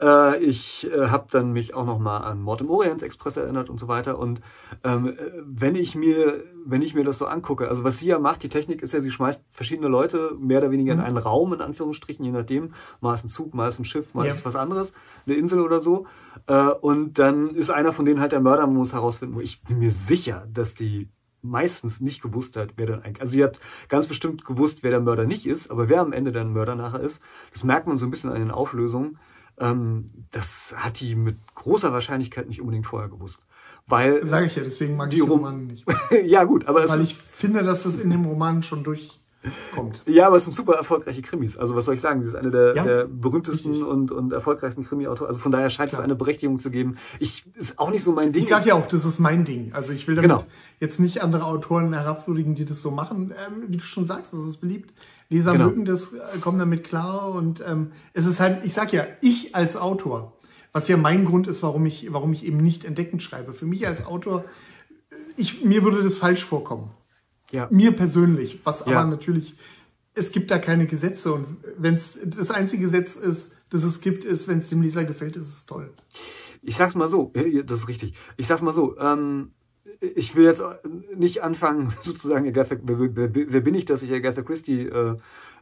äh, 0.01 0.39
ich 0.43 0.91
äh, 0.91 1.09
habe 1.09 1.27
dann 1.31 1.53
mich 1.53 1.75
auch 1.75 1.87
nochmal 1.87 2.23
an 2.25 2.41
Mord 2.43 2.61
im 2.61 2.71
Orient 2.71 3.03
Express 3.03 3.37
erinnert 3.37 3.71
und 3.71 3.79
so 3.79 3.89
weiter. 3.89 4.19
Und 4.19 4.41
ähm, 4.83 5.09
äh, 5.09 5.15
wenn 5.45 5.77
ich 5.77 5.95
mir, 5.95 6.43
wenn 6.67 6.83
ich 6.83 6.95
mir 6.95 7.05
das 7.05 7.19
so 7.19 7.27
angucke, 7.27 7.69
also 7.69 7.85
was 7.85 7.99
sie 7.99 8.07
ja 8.07 8.19
macht, 8.19 8.43
die 8.43 8.49
Technik 8.49 8.83
ist 8.83 8.93
ja, 8.93 9.01
sie 9.01 9.11
schmeißt 9.11 9.45
verschiedene 9.53 9.89
Leute 9.89 10.33
mehr 10.39 10.59
oder 10.59 10.71
weniger 10.71 10.93
in 10.93 10.99
Mhm. 10.99 11.05
einen 11.05 11.19
Raum, 11.19 11.53
in 11.53 11.61
Anführungsstrichen, 11.61 12.25
je 12.25 12.33
nachdem, 12.33 12.75
mal 13.01 13.15
ist 13.15 13.25
ein 13.25 13.29
Zug, 13.29 13.55
mal 13.55 13.69
ist 13.69 13.79
ein 13.79 13.85
Schiff, 13.85 14.13
mal 14.15 14.27
Ja. 14.27 14.33
ist 14.33 14.45
was 14.45 14.57
anderes, 14.57 14.93
eine 15.27 15.37
Insel 15.37 15.61
oder 15.61 15.81
so. 15.81 16.07
Äh, 16.47 16.69
und 16.69 17.19
dann 17.19 17.51
ist 17.55 17.71
einer 17.71 17.93
von 17.93 18.05
denen 18.05 18.21
halt 18.21 18.33
der 18.33 18.41
Mörder, 18.41 18.67
man 18.67 18.77
muss 18.77 18.93
herausfinden, 18.93 19.37
wo 19.37 19.41
ich 19.41 19.63
bin 19.63 19.79
mir 19.79 19.91
sicher, 19.91 20.47
dass 20.53 20.75
die 20.75 21.09
meistens 21.43 22.01
nicht 22.01 22.23
gewusst 22.23 22.57
hat, 22.57 22.71
wer 22.77 22.87
dann 22.87 23.03
eigentlich, 23.03 23.21
also 23.21 23.33
sie 23.33 23.45
hat 23.45 23.61
ganz 23.89 24.07
bestimmt 24.09 24.45
gewusst, 24.47 24.83
wer 24.83 24.91
der 24.91 25.01
Mörder 25.01 25.25
nicht 25.27 25.47
ist, 25.47 25.71
aber 25.71 25.91
wer 25.91 26.01
am 26.01 26.13
Ende 26.15 26.33
dann 26.33 26.55
Mörder 26.55 26.75
nachher 26.75 27.01
ist, 27.01 27.21
das 27.53 27.65
merkt 27.65 27.87
man 27.87 27.99
so 27.99 28.07
ein 28.07 28.11
bisschen 28.11 28.31
an 28.33 28.41
den 28.41 28.51
Auflösungen, 28.51 29.19
ähm, 29.59 30.11
das 30.31 30.75
hat 30.77 31.01
die 31.01 31.15
mit 31.15 31.37
großer 31.55 31.93
Wahrscheinlichkeit 31.93 32.49
nicht 32.49 32.61
unbedingt 32.61 32.87
vorher 32.87 33.09
gewusst. 33.09 33.41
Weil, 33.87 34.27
Sage 34.27 34.47
ich 34.47 34.57
ja, 34.57 34.63
deswegen 34.63 34.97
mag 34.97 35.09
ich 35.11 35.17
die 35.17 35.21
Rom- 35.21 35.41
Romane 35.45 35.59
nicht. 35.65 35.85
ja 36.25 36.45
gut, 36.45 36.67
aber 36.67 36.85
es, 36.85 36.91
Weil 36.91 37.03
ich 37.03 37.15
finde, 37.15 37.63
dass 37.63 37.83
das 37.83 37.99
in 38.01 38.09
dem 38.11 38.25
Roman 38.25 38.63
schon 38.63 38.83
durchkommt. 38.83 40.03
ja, 40.07 40.27
aber 40.27 40.37
es 40.37 40.45
sind 40.47 40.55
super 40.55 40.73
erfolgreiche 40.75 41.21
Krimis. 41.21 41.59
Also 41.59 41.77
was 41.77 41.85
soll 41.85 41.95
ich 41.97 42.01
sagen, 42.01 42.23
sie 42.23 42.29
ist 42.29 42.35
eine 42.35 42.51
der, 42.51 42.75
Ja, 42.75 42.83
der 42.83 43.05
berühmtesten 43.07 43.73
richtig. 43.73 43.87
und, 43.87 44.11
und 44.11 44.33
erfolgreichsten 44.33 44.87
Krimi-Autoren. 44.87 45.29
Also 45.29 45.39
von 45.41 45.53
daher 45.53 45.69
scheint 45.69 45.91
es 45.93 45.97
Klar. 45.97 46.05
eine 46.05 46.15
Berechtigung 46.15 46.61
zu 46.61 46.71
geben. 46.71 46.97
Ich, 47.19 47.45
ist 47.57 47.79
auch 47.79 47.91
nicht 47.91 48.03
so 48.03 48.13
mein 48.13 48.33
Ding. 48.33 48.41
Ich 48.41 48.49
sage 48.49 48.69
ja 48.71 48.75
auch, 48.75 48.87
das 48.87 49.05
ist 49.05 49.19
mein 49.19 49.45
Ding. 49.45 49.73
Also 49.75 49.93
ich 49.93 50.09
will 50.09 50.15
damit 50.15 50.31
Genau. 50.31 50.45
jetzt 50.81 50.99
nicht 50.99 51.23
andere 51.23 51.45
Autoren 51.45 51.93
herabwürdigen, 51.93 52.55
die 52.55 52.65
das 52.65 52.81
so 52.81 52.91
machen. 52.91 53.33
Ähm, 53.47 53.65
wie 53.69 53.77
du 53.77 53.85
schon 53.85 54.07
sagst, 54.07 54.33
das 54.33 54.41
ist 54.47 54.63
beliebt. 54.63 54.95
Leser 55.35 55.53
Genau. 55.53 55.67
mögen 55.67 55.85
das, 55.85 56.13
äh, 56.13 56.39
kommen 56.41 56.59
damit 56.59 56.85
klar. 56.85 57.29
Und 57.31 57.63
ähm, 57.67 57.93
es 58.13 58.27
ist 58.27 58.41
halt, 58.41 58.65
ich 58.65 58.73
sag 58.73 58.93
ja, 58.93 59.07
ich 59.21 59.55
als 59.55 59.77
Autor, 59.77 60.33
was 60.73 60.89
ja 60.89 60.97
mein 60.97 61.25
Grund 61.25 61.47
ist, 61.47 61.63
warum 61.63 61.87
ich, 61.87 62.13
warum 62.13 62.33
ich 62.33 62.45
eben 62.45 62.59
nicht 62.59 62.85
entdeckend 62.85 63.23
schreibe. 63.23 63.53
Für 63.55 63.67
mich 63.67 63.87
als 63.87 64.05
Autor, 64.07 64.45
äh, 65.11 65.15
ich, 65.37 65.65
mir 65.65 65.83
würde 65.85 66.03
das 66.03 66.17
falsch 66.17 66.45
vorkommen. 66.45 66.91
ja. 67.51 67.69
Mir 67.71 67.93
persönlich, 67.93 68.61
was 68.65 68.81
Ja. 68.87 68.99
aber 69.01 69.11
natürlich 69.11 69.55
es 70.17 70.31
gibt 70.31 70.53
da 70.53 70.59
keine 70.59 70.87
Gesetze 70.87 71.33
und 71.33 71.45
wenn 71.77 71.97
es 71.97 72.17
das 72.25 72.53
einzige 72.53 72.85
Gesetz 72.85 73.17
ist, 73.17 73.51
das 73.71 73.83
es 73.83 74.01
gibt, 74.01 74.25
ist, 74.25 74.47
wenn 74.47 74.59
es 74.59 74.69
dem 74.69 74.81
Leser 74.81 75.03
gefällt, 75.05 75.35
ist 75.35 75.49
es 75.49 75.67
toll. 75.67 75.93
Ich 76.63 76.77
sag's 76.77 76.95
mal 76.95 77.09
so, 77.09 77.33
das 77.67 77.81
ist 77.81 77.89
richtig. 77.89 78.15
Ich 78.37 78.47
sag's 78.47 78.63
mal 78.63 78.73
so, 78.73 78.97
ähm, 78.97 79.51
ich 80.01 80.35
will 80.35 80.45
jetzt 80.45 80.63
nicht 81.15 81.43
anfangen, 81.43 81.93
sozusagen, 82.03 82.47
Agatha, 82.47 82.77
wer, 82.83 83.17
wer, 83.17 83.35
wer 83.35 83.61
bin 83.61 83.75
ich, 83.75 83.85
dass 83.85 84.03
ich 84.03 84.13
Agatha 84.13 84.43
Christie 84.43 84.83
äh, 84.83 85.17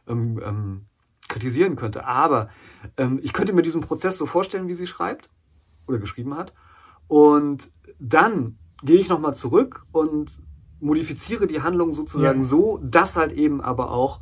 ähm, 0.07 0.41
ähm, 0.43 0.81
kritisieren 1.27 1.75
könnte. 1.75 2.05
Aber 2.05 2.49
ähm, 2.97 3.19
ich 3.23 3.33
könnte 3.33 3.53
mir 3.53 3.61
diesen 3.61 3.81
Prozess 3.81 4.17
so 4.17 4.25
vorstellen, 4.25 4.67
wie 4.67 4.75
sie 4.75 4.87
schreibt 4.87 5.29
oder 5.87 5.97
geschrieben 5.97 6.35
hat. 6.35 6.53
Und 7.07 7.69
dann 7.99 8.57
gehe 8.83 8.99
ich 8.99 9.09
nochmal 9.09 9.35
zurück 9.35 9.85
und 9.91 10.39
modifiziere 10.79 11.47
die 11.47 11.61
Handlung 11.61 11.93
sozusagen 11.93 12.39
ja. 12.39 12.45
so, 12.45 12.79
dass 12.83 13.15
halt 13.15 13.31
eben 13.31 13.61
aber 13.61 13.91
auch 13.91 14.19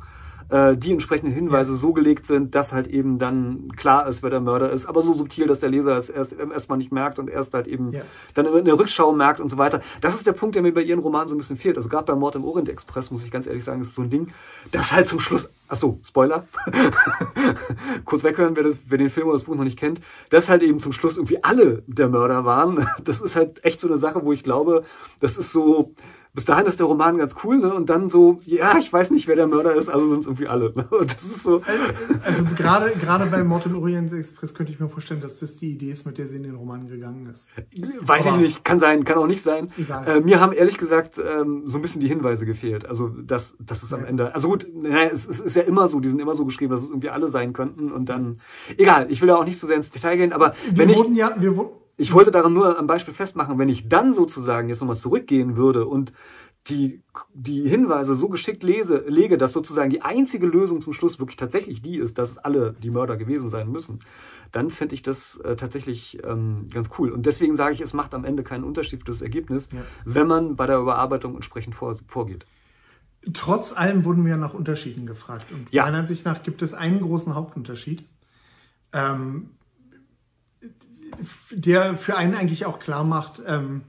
äh, 0.48 0.76
die 0.76 0.92
entsprechenden 0.92 1.32
Hinweise 1.32 1.76
so 1.76 1.92
gelegt 1.92 2.26
sind, 2.26 2.54
dass 2.54 2.72
halt 2.72 2.88
eben 2.88 3.18
dann 3.18 3.72
klar 3.76 4.08
ist, 4.08 4.22
wer 4.22 4.30
der 4.30 4.40
Mörder 4.40 4.70
ist, 4.70 4.86
aber 4.86 5.02
so 5.02 5.12
subtil, 5.12 5.46
dass 5.46 5.60
der 5.60 5.70
Leser 5.70 5.96
es 5.96 6.10
erst 6.10 6.32
erstmal 6.32 6.78
nicht 6.78 6.92
merkt 6.92 7.18
und 7.18 7.28
erst 7.28 7.54
halt 7.54 7.66
eben 7.66 7.92
ja. 7.92 8.02
dann 8.34 8.46
in 8.46 8.64
der 8.64 8.78
Rückschau 8.78 9.12
merkt 9.12 9.40
und 9.40 9.48
so 9.48 9.58
weiter. 9.58 9.80
Das 10.00 10.14
ist 10.14 10.26
der 10.26 10.32
Punkt, 10.32 10.54
der 10.54 10.62
mir 10.62 10.72
bei 10.72 10.82
ihren 10.82 11.00
Romanen 11.00 11.28
so 11.28 11.34
ein 11.34 11.38
bisschen 11.38 11.56
fehlt. 11.56 11.76
Also 11.76 11.88
gerade 11.88 12.06
bei 12.06 12.14
Mord 12.14 12.36
im 12.36 12.44
Orient 12.44 12.68
Express, 12.68 13.10
muss 13.10 13.24
ich 13.24 13.30
ganz 13.30 13.46
ehrlich 13.46 13.64
sagen, 13.64 13.80
ist 13.80 13.94
so 13.94 14.02
ein 14.02 14.10
Ding, 14.10 14.32
das 14.70 14.92
halt 14.92 15.06
zum 15.06 15.20
Schluss, 15.20 15.50
ach 15.68 15.76
so, 15.76 15.98
Spoiler, 16.04 16.46
kurz 18.04 18.24
weghören, 18.24 18.56
wer, 18.56 18.64
das, 18.64 18.82
wer 18.86 18.98
den 18.98 19.10
Film 19.10 19.28
oder 19.28 19.36
das 19.36 19.44
Buch 19.44 19.54
noch 19.54 19.64
nicht 19.64 19.78
kennt, 19.78 20.00
dass 20.30 20.48
halt 20.48 20.62
eben 20.62 20.78
zum 20.78 20.92
Schluss 20.92 21.16
irgendwie 21.16 21.42
alle 21.42 21.82
der 21.86 22.08
Mörder 22.08 22.44
waren. 22.44 22.86
Das 23.04 23.20
ist 23.20 23.36
halt 23.36 23.64
echt 23.64 23.80
so 23.80 23.88
eine 23.88 23.96
Sache, 23.96 24.22
wo 24.22 24.32
ich 24.32 24.44
glaube, 24.44 24.84
das 25.20 25.36
ist 25.36 25.52
so, 25.52 25.92
bis 26.34 26.46
dahin 26.46 26.66
ist 26.66 26.80
der 26.80 26.86
Roman 26.86 27.18
ganz 27.18 27.34
cool, 27.44 27.58
ne? 27.58 27.74
Und 27.74 27.90
dann 27.90 28.08
so, 28.08 28.38
ja, 28.46 28.78
ich 28.78 28.90
weiß 28.90 29.10
nicht, 29.10 29.28
wer 29.28 29.36
der 29.36 29.48
Mörder 29.48 29.74
ist, 29.74 29.90
also 29.90 30.08
sind 30.08 30.20
es 30.20 30.26
irgendwie 30.26 30.48
alle. 30.48 30.72
Ne? 30.74 30.86
Und 30.90 31.14
das 31.14 31.22
ist 31.22 31.42
so. 31.42 31.60
Also, 31.66 31.84
also 32.24 32.54
gerade 32.56 32.90
gerade 32.92 33.26
bei 33.26 33.44
Mord 33.44 33.66
im 33.66 33.76
Orient 33.76 34.12
Express 34.12 34.54
könnte 34.54 34.72
ich 34.72 34.80
mir 34.80 34.88
vorstellen, 34.88 35.20
dass 35.20 35.38
das 35.38 35.56
die 35.56 35.72
Idee 35.72 35.90
ist, 35.90 36.06
mit 36.06 36.16
der 36.16 36.28
sie 36.28 36.36
in 36.36 36.44
den 36.44 36.54
Roman 36.54 36.88
gegangen 36.88 37.26
ist. 37.26 37.50
Weiß 38.00 38.26
Aber 38.26 38.36
ich 38.36 38.42
nicht, 38.42 38.64
kann 38.64 38.78
sein, 38.78 39.04
kann 39.04 39.18
auch 39.18 39.26
nicht 39.26 39.42
sein. 39.42 39.68
Egal. 39.76 40.08
Äh, 40.08 40.20
mir 40.20 40.40
haben 40.40 40.52
ehrlich 40.52 40.78
gesagt 40.78 41.18
ähm, 41.18 41.64
so 41.66 41.76
ein 41.76 41.82
bisschen 41.82 42.00
die 42.00 42.08
Hinweise 42.08 42.46
gefehlt. 42.46 42.86
Also 42.86 43.08
das, 43.08 43.54
das 43.60 43.82
ist 43.82 43.92
ja. 43.92 43.98
am 43.98 44.06
Ende. 44.06 44.34
Also 44.34 44.48
gut, 44.48 44.66
naja, 44.74 45.10
es, 45.12 45.28
es 45.28 45.38
ist 45.38 45.54
ja 45.54 45.62
immer 45.62 45.86
so, 45.86 46.00
die 46.00 46.08
sind 46.08 46.18
immer 46.18 46.34
so 46.34 46.46
geschrieben, 46.46 46.72
dass 46.72 46.82
es 46.82 46.88
irgendwie 46.88 47.10
alle 47.10 47.30
sein 47.30 47.52
könnten 47.52 47.92
und 47.92 48.08
dann. 48.08 48.40
Egal, 48.78 49.10
ich 49.10 49.20
will 49.20 49.28
da 49.28 49.36
auch 49.36 49.44
nicht 49.44 49.60
so 49.60 49.66
sehr 49.66 49.76
ins 49.76 49.90
Detail 49.90 50.16
gehen, 50.16 50.32
aber 50.32 50.54
wir 50.70 50.78
wenn 50.78 50.96
wurden 50.96 51.12
ich. 51.12 51.18
Ja, 51.18 51.34
wir 51.38 51.56
wurden 51.56 51.81
ich 51.96 52.12
wollte 52.12 52.30
daran 52.30 52.52
nur 52.52 52.78
am 52.78 52.86
Beispiel 52.86 53.14
festmachen, 53.14 53.58
wenn 53.58 53.68
ich 53.68 53.88
dann 53.88 54.14
sozusagen 54.14 54.68
jetzt 54.68 54.80
nochmal 54.80 54.96
zurückgehen 54.96 55.56
würde 55.56 55.86
und 55.86 56.12
die, 56.68 57.02
die 57.34 57.68
Hinweise 57.68 58.14
so 58.14 58.28
geschickt 58.28 58.62
lese, 58.62 59.04
lege, 59.08 59.36
dass 59.36 59.52
sozusagen 59.52 59.90
die 59.90 60.02
einzige 60.02 60.46
Lösung 60.46 60.80
zum 60.80 60.92
Schluss 60.92 61.18
wirklich 61.18 61.36
tatsächlich 61.36 61.82
die 61.82 61.96
ist, 61.96 62.18
dass 62.18 62.38
alle 62.38 62.74
die 62.74 62.90
Mörder 62.90 63.16
gewesen 63.16 63.50
sein 63.50 63.70
müssen, 63.70 64.00
dann 64.52 64.70
fände 64.70 64.94
ich 64.94 65.02
das 65.02 65.38
äh, 65.38 65.56
tatsächlich 65.56 66.22
ähm, 66.24 66.68
ganz 66.72 66.90
cool. 66.98 67.10
Und 67.10 67.26
deswegen 67.26 67.56
sage 67.56 67.74
ich, 67.74 67.80
es 67.80 67.94
macht 67.94 68.14
am 68.14 68.24
Ende 68.24 68.44
keinen 68.44 68.64
Unterschied 68.64 69.00
für 69.00 69.06
das 69.06 69.22
Ergebnis, 69.22 69.68
ja. 69.72 69.80
wenn 70.04 70.26
man 70.26 70.56
bei 70.56 70.66
der 70.66 70.78
Überarbeitung 70.78 71.34
entsprechend 71.34 71.74
vor, 71.74 71.94
vorgeht. 72.06 72.46
Trotz 73.32 73.72
allem 73.72 74.04
wurden 74.04 74.24
wir 74.26 74.36
nach 74.36 74.54
Unterschieden 74.54 75.06
gefragt. 75.06 75.46
Und 75.52 75.72
ja. 75.72 75.84
meiner 75.84 75.98
Ansicht 75.98 76.24
nach 76.24 76.42
gibt 76.42 76.62
es 76.62 76.74
einen 76.74 77.00
großen 77.00 77.34
Hauptunterschied. 77.34 78.04
Ähm, 78.92 79.50
der 81.50 81.96
für 81.96 82.16
einen 82.16 82.34
eigentlich 82.34 82.66
auch 82.66 82.78
klar 82.78 83.04
macht, 83.04 83.42
ähm, 83.46 83.82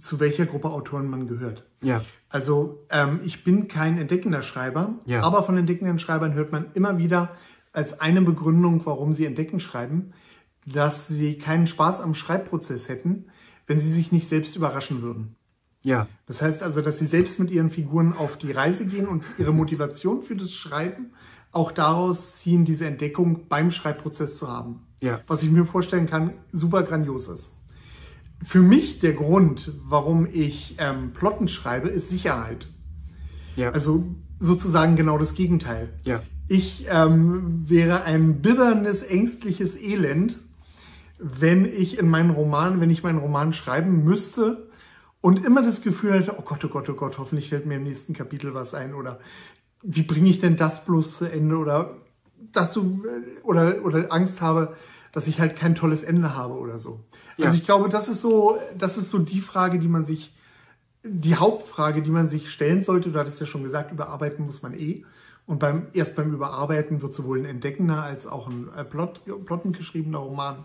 zu 0.00 0.20
welcher 0.20 0.46
Gruppe 0.46 0.70
Autoren 0.70 1.08
man 1.08 1.28
gehört. 1.28 1.64
Ja. 1.82 2.02
Also 2.28 2.84
ähm, 2.90 3.20
ich 3.24 3.44
bin 3.44 3.68
kein 3.68 3.98
entdeckender 3.98 4.42
Schreiber, 4.42 4.94
ja. 5.06 5.22
aber 5.22 5.42
von 5.42 5.56
entdeckenden 5.56 5.98
Schreibern 5.98 6.34
hört 6.34 6.52
man 6.52 6.66
immer 6.74 6.98
wieder 6.98 7.36
als 7.72 8.00
eine 8.00 8.22
Begründung, 8.22 8.84
warum 8.84 9.12
sie 9.12 9.24
entdecken 9.24 9.60
schreiben, 9.60 10.12
dass 10.66 11.08
sie 11.08 11.38
keinen 11.38 11.66
Spaß 11.66 12.00
am 12.00 12.14
Schreibprozess 12.14 12.88
hätten, 12.88 13.26
wenn 13.66 13.80
sie 13.80 13.92
sich 13.92 14.12
nicht 14.12 14.28
selbst 14.28 14.56
überraschen 14.56 15.02
würden. 15.02 15.36
Ja. 15.82 16.08
Das 16.26 16.42
heißt 16.42 16.62
also, 16.62 16.82
dass 16.82 16.98
sie 16.98 17.06
selbst 17.06 17.38
mit 17.38 17.50
ihren 17.50 17.70
Figuren 17.70 18.12
auf 18.12 18.36
die 18.36 18.52
Reise 18.52 18.86
gehen 18.86 19.06
und 19.06 19.24
ihre 19.38 19.52
Motivation 19.52 20.22
für 20.22 20.36
das 20.36 20.52
Schreiben 20.52 21.12
auch 21.52 21.72
daraus 21.72 22.36
ziehen, 22.36 22.64
diese 22.64 22.86
Entdeckung 22.86 23.48
beim 23.48 23.70
Schreibprozess 23.70 24.36
zu 24.36 24.48
haben. 24.48 24.86
Ja. 25.00 25.20
Was 25.26 25.42
ich 25.42 25.50
mir 25.50 25.64
vorstellen 25.64 26.06
kann, 26.06 26.32
super 26.52 26.82
grandios 26.82 27.28
ist. 27.28 27.54
Für 28.42 28.60
mich 28.60 29.00
der 29.00 29.14
Grund, 29.14 29.72
warum 29.84 30.26
ich 30.30 30.76
ähm, 30.78 31.12
Plotten 31.12 31.48
schreibe, 31.48 31.88
ist 31.88 32.10
Sicherheit. 32.10 32.68
Ja. 33.56 33.70
Also 33.70 34.04
sozusagen 34.38 34.96
genau 34.96 35.18
das 35.18 35.34
Gegenteil. 35.34 35.88
Ja. 36.04 36.22
Ich 36.46 36.86
ähm, 36.88 37.68
wäre 37.68 38.04
ein 38.04 38.40
bibberndes, 38.40 39.02
ängstliches 39.02 39.76
Elend, 39.76 40.38
wenn 41.18 41.64
ich 41.64 41.98
in 41.98 42.08
meinen 42.08 42.30
Roman, 42.30 42.80
wenn 42.80 42.90
ich 42.90 43.02
meinen 43.02 43.18
Roman 43.18 43.52
schreiben 43.52 44.04
müsste 44.04 44.70
und 45.20 45.44
immer 45.44 45.62
das 45.62 45.82
Gefühl 45.82 46.14
hätte, 46.14 46.36
oh 46.38 46.42
Gott, 46.42 46.64
oh 46.64 46.68
Gott, 46.68 46.88
oh 46.88 46.94
Gott, 46.94 47.18
hoffentlich 47.18 47.48
fällt 47.48 47.66
mir 47.66 47.76
im 47.76 47.82
nächsten 47.82 48.14
Kapitel 48.14 48.54
was 48.54 48.74
ein 48.74 48.94
oder 48.94 49.18
wie 49.82 50.02
bringe 50.02 50.28
ich 50.28 50.40
denn 50.40 50.56
das 50.56 50.84
bloß 50.84 51.18
zu 51.18 51.30
Ende 51.30 51.56
oder 51.56 51.96
dazu 52.52 53.04
äh, 53.04 53.40
oder, 53.42 53.84
oder 53.84 54.12
Angst 54.12 54.40
habe, 54.40 54.76
dass 55.12 55.26
ich 55.26 55.40
halt 55.40 55.56
kein 55.56 55.74
tolles 55.74 56.04
Ende 56.04 56.36
habe 56.36 56.54
oder 56.54 56.78
so. 56.78 57.00
Ja. 57.36 57.46
Also 57.46 57.56
ich 57.56 57.64
glaube, 57.64 57.88
das 57.88 58.08
ist 58.08 58.20
so, 58.20 58.58
das 58.76 58.98
ist 58.98 59.10
so 59.10 59.18
die 59.18 59.40
Frage, 59.40 59.78
die 59.78 59.88
man 59.88 60.04
sich, 60.04 60.34
die 61.02 61.36
Hauptfrage, 61.36 62.02
die 62.02 62.10
man 62.10 62.28
sich 62.28 62.50
stellen 62.50 62.82
sollte. 62.82 63.10
Du 63.10 63.18
hattest 63.18 63.40
ja 63.40 63.46
schon 63.46 63.62
gesagt, 63.62 63.92
überarbeiten 63.92 64.44
muss 64.44 64.62
man 64.62 64.74
eh. 64.74 65.04
Und 65.46 65.60
beim, 65.60 65.86
erst 65.94 66.14
beim 66.14 66.34
Überarbeiten 66.34 67.00
wird 67.00 67.14
sowohl 67.14 67.38
ein 67.38 67.46
entdeckender 67.46 68.02
als 68.02 68.26
auch 68.26 68.48
ein 68.48 68.68
äh, 68.76 68.84
Plot, 68.84 69.22
plottengeschriebener 69.46 70.18
Roman 70.18 70.64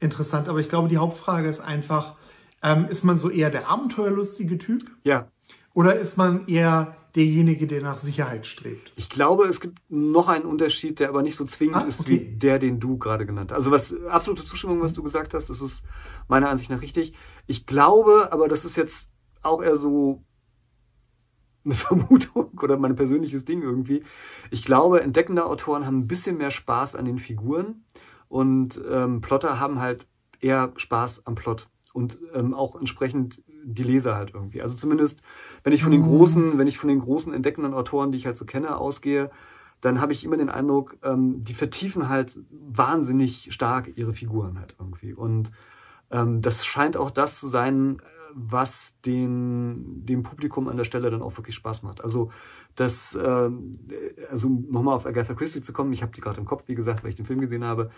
interessant. 0.00 0.48
Aber 0.48 0.60
ich 0.60 0.68
glaube, 0.68 0.88
die 0.88 0.98
Hauptfrage 0.98 1.48
ist 1.48 1.60
einfach, 1.60 2.14
ähm, 2.62 2.86
ist 2.90 3.04
man 3.04 3.18
so 3.18 3.30
eher 3.30 3.50
der 3.50 3.70
abenteuerlustige 3.70 4.58
Typ? 4.58 4.90
Ja. 5.02 5.28
Oder 5.72 5.96
ist 5.96 6.18
man 6.18 6.46
eher 6.46 6.97
derjenige, 7.14 7.66
der 7.66 7.82
nach 7.82 7.98
Sicherheit 7.98 8.46
strebt. 8.46 8.92
Ich 8.96 9.08
glaube, 9.08 9.46
es 9.46 9.60
gibt 9.60 9.78
noch 9.88 10.28
einen 10.28 10.44
Unterschied, 10.44 11.00
der 11.00 11.08
aber 11.08 11.22
nicht 11.22 11.36
so 11.36 11.44
zwingend 11.44 11.76
ah, 11.76 11.80
okay. 11.80 11.88
ist 11.88 12.08
wie 12.08 12.18
der, 12.20 12.58
den 12.58 12.80
du 12.80 12.98
gerade 12.98 13.26
genannt 13.26 13.50
hast. 13.50 13.56
Also 13.56 13.70
was 13.70 13.94
absolute 14.04 14.44
Zustimmung, 14.44 14.80
was 14.80 14.92
du 14.92 15.02
gesagt 15.02 15.34
hast, 15.34 15.50
das 15.50 15.60
ist 15.60 15.82
meiner 16.28 16.48
Ansicht 16.48 16.70
nach 16.70 16.82
richtig. 16.82 17.14
Ich 17.46 17.66
glaube, 17.66 18.32
aber 18.32 18.48
das 18.48 18.64
ist 18.64 18.76
jetzt 18.76 19.10
auch 19.42 19.62
eher 19.62 19.76
so 19.76 20.22
eine 21.64 21.74
Vermutung 21.74 22.58
oder 22.62 22.76
mein 22.76 22.96
persönliches 22.96 23.44
Ding 23.44 23.62
irgendwie. 23.62 24.04
Ich 24.50 24.64
glaube, 24.64 25.02
entdeckende 25.02 25.46
Autoren 25.46 25.86
haben 25.86 26.00
ein 26.00 26.08
bisschen 26.08 26.36
mehr 26.36 26.50
Spaß 26.50 26.94
an 26.94 27.04
den 27.04 27.18
Figuren 27.18 27.84
und 28.28 28.80
ähm, 28.90 29.20
Plotter 29.20 29.58
haben 29.58 29.80
halt 29.80 30.06
eher 30.40 30.72
Spaß 30.76 31.26
am 31.26 31.34
Plot 31.34 31.68
und 31.92 32.18
ähm, 32.34 32.54
auch 32.54 32.76
entsprechend 32.76 33.42
die 33.64 33.82
Leser 33.82 34.14
halt 34.14 34.32
irgendwie. 34.34 34.62
Also 34.62 34.76
zumindest, 34.76 35.22
wenn 35.64 35.72
ich 35.72 35.82
von 35.82 35.92
den 35.92 36.02
mhm. 36.02 36.06
großen, 36.06 36.58
wenn 36.58 36.66
ich 36.66 36.78
von 36.78 36.88
den 36.88 37.00
großen 37.00 37.32
entdeckenden 37.32 37.74
Autoren, 37.74 38.12
die 38.12 38.18
ich 38.18 38.26
halt 38.26 38.36
so 38.36 38.44
kenne, 38.44 38.76
ausgehe, 38.76 39.30
dann 39.80 40.00
habe 40.00 40.12
ich 40.12 40.24
immer 40.24 40.36
den 40.36 40.48
Eindruck, 40.48 40.96
ähm, 41.02 41.44
die 41.44 41.54
vertiefen 41.54 42.08
halt 42.08 42.38
wahnsinnig 42.50 43.52
stark 43.52 43.96
ihre 43.96 44.12
Figuren 44.12 44.58
halt 44.58 44.74
irgendwie. 44.78 45.14
Und 45.14 45.52
ähm, 46.10 46.42
das 46.42 46.64
scheint 46.64 46.96
auch 46.96 47.10
das 47.10 47.38
zu 47.38 47.48
sein, 47.48 48.02
was 48.40 49.00
den, 49.02 50.06
dem 50.06 50.22
Publikum 50.22 50.68
an 50.68 50.76
der 50.76 50.84
Stelle 50.84 51.10
dann 51.10 51.22
auch 51.22 51.36
wirklich 51.36 51.56
Spaß 51.56 51.82
macht. 51.82 52.02
Also 52.02 52.30
das, 52.76 53.14
äh, 53.14 53.50
also 54.30 54.48
nochmal 54.48 54.94
auf 54.94 55.06
Agatha 55.06 55.34
Christie 55.34 55.62
zu 55.62 55.72
kommen, 55.72 55.92
ich 55.92 56.02
habe 56.02 56.12
die 56.14 56.20
gerade 56.20 56.38
im 56.38 56.46
Kopf, 56.46 56.68
wie 56.68 56.76
gesagt, 56.76 57.02
weil 57.02 57.10
ich 57.10 57.16
den 57.16 57.26
Film 57.26 57.40
gesehen 57.40 57.64
habe. 57.64 57.90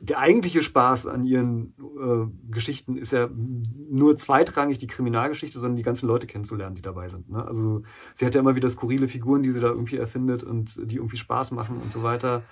Der 0.00 0.18
eigentliche 0.18 0.62
Spaß 0.62 1.06
an 1.06 1.24
ihren 1.24 1.74
äh, 1.78 2.26
Geschichten 2.50 2.96
ist 2.96 3.12
ja 3.12 3.28
nur 3.30 4.18
zweitrangig 4.18 4.78
die 4.78 4.88
Kriminalgeschichte, 4.88 5.60
sondern 5.60 5.76
die 5.76 5.84
ganzen 5.84 6.08
Leute 6.08 6.26
kennenzulernen, 6.26 6.74
die 6.74 6.82
dabei 6.82 7.08
sind. 7.08 7.30
Ne? 7.30 7.46
Also 7.46 7.82
sie 8.16 8.26
hat 8.26 8.34
ja 8.34 8.40
immer 8.40 8.56
wieder 8.56 8.68
skurrile 8.68 9.06
Figuren, 9.06 9.42
die 9.42 9.52
sie 9.52 9.60
da 9.60 9.68
irgendwie 9.68 9.98
erfindet 9.98 10.42
und 10.42 10.90
die 10.90 10.96
irgendwie 10.96 11.18
Spaß 11.18 11.52
machen 11.52 11.76
und 11.80 11.92
so 11.92 12.02
weiter. 12.02 12.42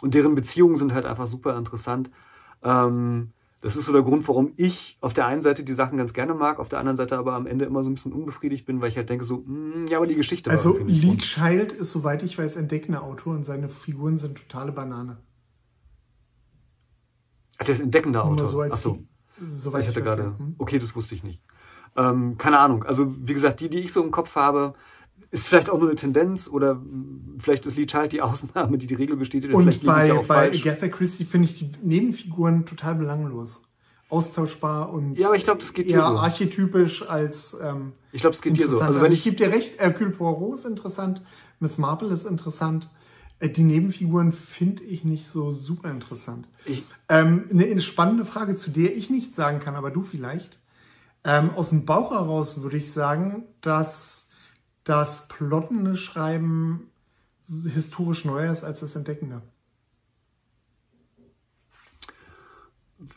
Und 0.00 0.14
deren 0.14 0.34
Beziehungen 0.34 0.76
sind 0.76 0.92
halt 0.92 1.06
einfach 1.06 1.26
super 1.26 1.56
interessant. 1.56 2.10
Ähm, 2.62 3.32
das 3.64 3.76
ist 3.76 3.86
so 3.86 3.92
der 3.94 4.02
Grund, 4.02 4.28
warum 4.28 4.52
ich 4.56 4.98
auf 5.00 5.14
der 5.14 5.26
einen 5.26 5.40
Seite 5.40 5.64
die 5.64 5.72
Sachen 5.72 5.96
ganz 5.96 6.12
gerne 6.12 6.34
mag, 6.34 6.58
auf 6.58 6.68
der 6.68 6.78
anderen 6.80 6.98
Seite 6.98 7.16
aber 7.16 7.32
am 7.32 7.46
Ende 7.46 7.64
immer 7.64 7.82
so 7.82 7.88
ein 7.88 7.94
bisschen 7.94 8.12
unbefriedigt 8.12 8.66
bin, 8.66 8.82
weil 8.82 8.90
ich 8.90 8.98
halt 8.98 9.08
denke 9.08 9.24
so, 9.24 9.38
mh, 9.38 9.74
hm, 9.74 9.86
ja, 9.86 9.96
aber 9.96 10.06
die 10.06 10.16
Geschichte 10.16 10.50
Also 10.50 10.76
Lee 10.84 11.16
Child 11.16 11.72
ist, 11.72 11.90
soweit 11.90 12.22
ich 12.22 12.36
weiß, 12.36 12.56
entdeckender 12.56 13.02
Autor 13.02 13.34
und 13.34 13.42
seine 13.42 13.70
Figuren 13.70 14.18
sind 14.18 14.36
totale 14.36 14.70
Banane. 14.70 15.16
Ach, 17.56 17.64
der 17.64 17.76
ist 17.76 17.80
entdeckender 17.80 18.26
Autor? 18.26 18.46
So 18.46 18.62
Ach 18.62 18.76
so. 18.76 18.98
Soweit 19.46 19.84
ich 19.84 19.88
hatte 19.88 20.00
ich 20.00 20.04
gerade, 20.04 20.22
ja. 20.22 20.38
Hm? 20.38 20.56
okay, 20.58 20.78
das 20.78 20.94
wusste 20.94 21.14
ich 21.14 21.24
nicht. 21.24 21.40
Ähm, 21.96 22.36
keine 22.36 22.58
Ahnung. 22.58 22.82
Also, 22.82 23.14
wie 23.26 23.32
gesagt, 23.32 23.60
die, 23.60 23.70
die 23.70 23.78
ich 23.78 23.94
so 23.94 24.04
im 24.04 24.10
Kopf 24.10 24.36
habe, 24.36 24.74
ist 25.34 25.46
vielleicht 25.46 25.68
auch 25.68 25.78
nur 25.78 25.88
eine 25.88 25.96
Tendenz 25.96 26.48
oder 26.48 26.80
vielleicht 27.38 27.66
ist 27.66 27.76
Lee 27.76 27.86
Child 27.86 28.12
die 28.12 28.22
Ausnahme, 28.22 28.78
die 28.78 28.86
die 28.86 28.94
Regel 28.94 29.16
bestätigt. 29.16 29.52
Und 29.52 29.84
bei, 29.84 30.12
bei 30.26 30.52
Agatha 30.52 30.88
Christie 30.88 31.24
finde 31.24 31.48
ich 31.48 31.58
die 31.58 31.70
Nebenfiguren 31.82 32.66
total 32.66 32.94
belanglos. 32.94 33.62
Austauschbar 34.10 34.92
und 34.92 35.18
ja, 35.18 35.28
aber 35.28 35.36
ich 35.36 35.44
glaube, 35.44 35.60
das 35.60 35.72
geht 35.72 35.88
eher 35.88 36.02
so. 36.02 36.18
archetypisch 36.18 37.08
als 37.08 37.58
ähm, 37.60 37.92
Ich 38.12 38.20
glaube, 38.20 38.36
es 38.36 38.42
geht 38.42 38.56
dir 38.58 38.70
so. 38.70 38.78
Also, 38.78 39.00
wenn 39.00 39.04
also 39.04 39.12
ich, 39.12 39.20
ich 39.20 39.24
gebe 39.24 39.36
dir 39.36 39.52
recht, 39.52 39.80
Hercule 39.80 40.10
Poirot 40.10 40.54
ist 40.54 40.66
interessant 40.66 41.22
Miss 41.60 41.78
Marple 41.78 42.10
ist 42.10 42.26
interessant. 42.26 42.88
Äh, 43.40 43.48
die 43.48 43.64
Nebenfiguren 43.64 44.32
finde 44.32 44.84
ich 44.84 45.04
nicht 45.04 45.26
so 45.26 45.50
super 45.50 45.90
interessant. 45.90 46.48
Ich, 46.66 46.84
Ähm, 47.08 47.46
eine, 47.50 47.64
eine 47.64 47.80
spannende 47.80 48.24
Frage, 48.24 48.56
zu 48.56 48.70
der 48.70 48.96
ich 48.96 49.10
nichts 49.10 49.34
sagen 49.34 49.60
kann, 49.60 49.74
aber 49.74 49.90
du 49.90 50.02
vielleicht. 50.02 50.58
Ähm, 51.24 51.50
aus 51.56 51.70
dem 51.70 51.86
Bauch 51.86 52.10
heraus 52.10 52.62
würde 52.62 52.76
ich 52.76 52.92
sagen, 52.92 53.44
dass 53.62 54.23
das 54.84 55.28
plottende 55.28 55.96
Schreiben 55.96 56.90
historisch 57.46 58.24
neuer 58.24 58.52
ist 58.52 58.64
als 58.64 58.80
das 58.80 58.96
Entdeckende. 58.96 59.42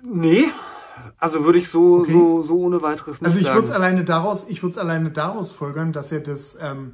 nee, 0.02 0.46
also 1.18 1.44
würde 1.44 1.60
ich 1.60 1.70
so, 1.70 2.00
Okay. 2.00 2.12
so, 2.12 2.44
so 2.44 2.60
ohne 2.60 2.82
weiteres 2.82 3.22
nicht 3.22 3.26
Also 3.26 3.40
ich 3.40 3.46
würde 3.48 3.60
es 3.62 3.68
sagen. 3.68 3.84
alleine 3.84 4.04
daraus, 4.04 4.46
ich 4.50 4.64
würde 4.64 4.72
es 4.72 4.78
alleine 4.78 5.12
daraus 5.12 5.52
folgern, 5.52 5.94
dass 5.94 6.10
ja 6.10 6.20
das 6.20 6.58
ähm, 6.62 6.94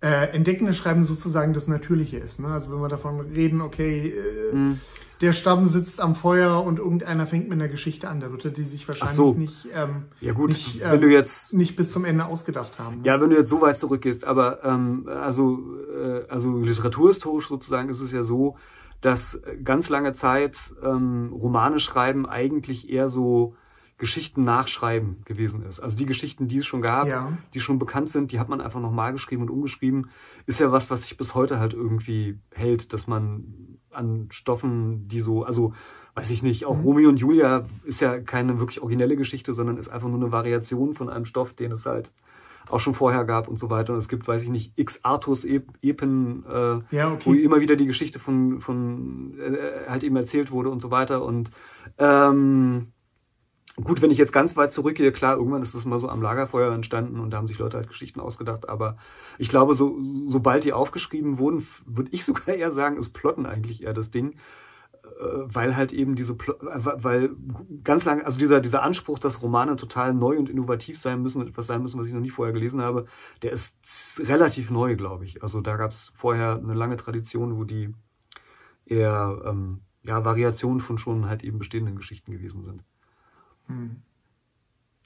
äh, 0.00 0.30
entdeckende 0.30 0.72
Schreiben 0.72 1.04
sozusagen 1.04 1.52
das 1.54 1.66
Natürliche 1.66 2.18
ist. 2.18 2.40
Ne? 2.40 2.48
Also 2.48 2.72
wenn 2.72 2.80
wir 2.80 2.88
davon 2.88 3.20
reden, 3.20 3.60
okay, 3.60 4.08
äh, 4.10 4.52
Hm. 4.52 4.80
Der 5.20 5.32
Stamm 5.32 5.66
sitzt 5.66 6.00
am 6.00 6.14
Feuer 6.14 6.62
und 6.62 6.78
irgendeiner 6.78 7.26
fängt 7.26 7.48
mit 7.48 7.58
einer 7.58 7.68
Geschichte 7.68 8.08
an, 8.08 8.20
da 8.20 8.30
wird 8.30 8.56
die 8.56 8.62
sich 8.62 8.86
wahrscheinlich 8.86 9.16
so. 9.16 9.32
nicht, 9.32 9.68
ähm, 9.74 10.06
Ja 10.20 10.32
gut, 10.32 10.50
nicht, 10.50 10.80
wenn 10.80 10.94
ähm, 10.94 11.00
du 11.00 11.08
jetzt 11.08 11.54
nicht 11.54 11.76
bis 11.76 11.92
zum 11.92 12.04
Ende 12.04 12.26
ausgedacht 12.26 12.78
haben. 12.78 12.98
Ne? 12.98 13.06
Ja, 13.06 13.20
wenn 13.20 13.30
du 13.30 13.36
jetzt 13.36 13.50
so 13.50 13.60
weit 13.60 13.76
zurückgehst, 13.76 14.24
aber 14.24 14.64
ähm, 14.64 15.08
also, 15.08 15.58
äh, 15.96 16.28
also 16.28 16.58
literaturhistorisch 16.58 17.48
sozusagen 17.48 17.88
ist 17.88 18.00
es 18.00 18.12
ja 18.12 18.22
so, 18.22 18.56
dass 19.00 19.40
ganz 19.62 19.88
lange 19.88 20.12
Zeit 20.12 20.56
ähm, 20.82 21.32
Romane 21.32 21.78
schreiben 21.80 22.26
eigentlich 22.26 22.90
eher 22.90 23.08
so 23.08 23.56
Geschichten 23.98 24.44
nachschreiben 24.44 25.22
gewesen 25.24 25.62
ist. 25.64 25.80
Also 25.80 25.96
die 25.96 26.04
Geschichten, 26.06 26.48
die 26.48 26.58
es 26.58 26.66
schon 26.66 26.82
gab, 26.82 27.06
Ja. 27.06 27.32
die 27.54 27.60
schon 27.60 27.78
bekannt 27.78 28.10
sind, 28.10 28.30
die 28.32 28.38
hat 28.38 28.48
man 28.48 28.60
einfach 28.60 28.80
nochmal 28.80 29.12
geschrieben 29.12 29.42
und 29.42 29.50
umgeschrieben. 29.50 30.10
Ist 30.46 30.60
ja 30.60 30.70
was, 30.70 30.90
was 30.90 31.02
sich 31.02 31.16
bis 31.16 31.34
heute 31.34 31.58
halt 31.58 31.72
irgendwie 31.72 32.38
hält, 32.52 32.92
dass 32.92 33.06
man 33.06 33.78
an 33.90 34.28
Stoffen, 34.30 35.08
die 35.08 35.20
so, 35.22 35.44
also 35.44 35.72
weiß 36.14 36.30
ich 36.30 36.42
nicht, 36.42 36.66
auch 36.66 36.76
Mhm. 36.76 36.82
Romeo 36.82 37.08
und 37.08 37.18
Julia 37.20 37.66
ist 37.84 38.00
ja 38.02 38.18
keine 38.20 38.58
wirklich 38.58 38.80
originelle 38.82 39.16
Geschichte, 39.16 39.54
sondern 39.54 39.78
ist 39.78 39.88
einfach 39.88 40.08
nur 40.08 40.18
eine 40.20 40.32
Variation 40.32 40.94
von 40.94 41.08
einem 41.08 41.24
Stoff, 41.24 41.54
den 41.54 41.72
es 41.72 41.86
halt 41.86 42.12
auch 42.68 42.80
schon 42.80 42.94
vorher 42.94 43.24
gab 43.24 43.48
und 43.48 43.58
so 43.58 43.70
weiter. 43.70 43.92
Und 43.92 44.00
es 44.00 44.08
gibt, 44.08 44.26
weiß 44.26 44.42
ich 44.42 44.48
nicht, 44.48 44.72
x 44.76 45.00
Artus-Epen, 45.04 46.44
äh, 46.46 46.78
Ja, 46.96 47.10
wo 47.24 47.30
okay. 47.30 47.42
immer 47.42 47.60
wieder 47.60 47.76
die 47.76 47.86
Geschichte 47.86 48.18
von, 48.18 48.60
von 48.60 49.38
äh, 49.38 49.88
halt 49.88 50.04
eben 50.04 50.16
erzählt 50.16 50.50
wurde 50.50 50.70
und 50.70 50.80
so 50.82 50.90
weiter. 50.90 51.22
Und 51.24 51.50
ähm, 51.98 52.88
gut, 53.82 54.02
wenn 54.02 54.10
ich 54.10 54.18
jetzt 54.18 54.32
ganz 54.32 54.56
weit 54.56 54.72
zurückgehe, 54.72 55.12
klar, 55.12 55.36
irgendwann 55.36 55.62
ist 55.62 55.74
das 55.74 55.84
mal 55.84 55.98
so 55.98 56.08
am 56.08 56.22
Lagerfeuer 56.22 56.72
entstanden 56.72 57.20
und 57.20 57.30
da 57.30 57.36
haben 57.36 57.46
sich 57.46 57.58
Leute 57.58 57.76
halt 57.76 57.88
Geschichten 57.88 58.20
ausgedacht. 58.20 58.68
Aber 58.68 58.96
ich 59.38 59.48
glaube, 59.48 59.74
so, 59.74 59.98
sobald 60.26 60.64
die 60.64 60.72
aufgeschrieben 60.72 61.38
wurden, 61.38 61.66
würde 61.84 62.10
ich 62.12 62.24
sogar 62.26 62.48
eher 62.48 62.72
sagen, 62.72 62.96
ist 62.96 63.10
Plotten 63.12 63.46
eigentlich 63.46 63.82
eher 63.82 63.94
das 63.94 64.10
Ding. 64.10 64.36
Äh, 65.20 65.24
Weil 65.44 65.76
halt 65.76 65.92
eben 65.92 66.16
diese, 66.16 66.34
äh, 66.34 66.80
weil 66.84 67.30
ganz 67.84 68.04
lange, 68.04 68.24
also 68.24 68.38
dieser, 68.38 68.60
dieser 68.60 68.82
Anspruch, 68.82 69.18
dass 69.18 69.42
Romane 69.42 69.76
total 69.76 70.14
neu 70.14 70.38
und 70.38 70.48
innovativ 70.48 70.98
sein 70.98 71.22
müssen 71.22 71.40
und 71.40 71.48
etwas 71.48 71.66
sein 71.66 71.82
müssen, 71.82 72.00
was 72.00 72.06
ich 72.06 72.14
noch 72.14 72.20
nie 72.20 72.30
vorher 72.30 72.54
gelesen 72.54 72.80
habe, 72.80 73.06
der 73.42 73.52
ist 73.52 73.74
relativ 74.24 74.70
neu, 74.70 74.96
glaube 74.96 75.24
ich. 75.24 75.42
Also 75.42 75.60
da 75.60 75.76
gab 75.76 75.90
es 75.92 76.12
vorher 76.16 76.56
eine 76.56 76.74
lange 76.74 76.96
Tradition, 76.96 77.56
wo 77.58 77.64
die 77.64 77.94
eher 78.86 79.42
ähm, 79.44 79.80
ja, 80.02 80.24
Variationen 80.24 80.80
von 80.80 80.98
schon 80.98 81.28
halt 81.28 81.44
eben 81.44 81.58
bestehenden 81.58 81.96
Geschichten 81.96 82.32
gewesen 82.32 82.64
sind. 82.64 82.82
Hm. 83.66 83.96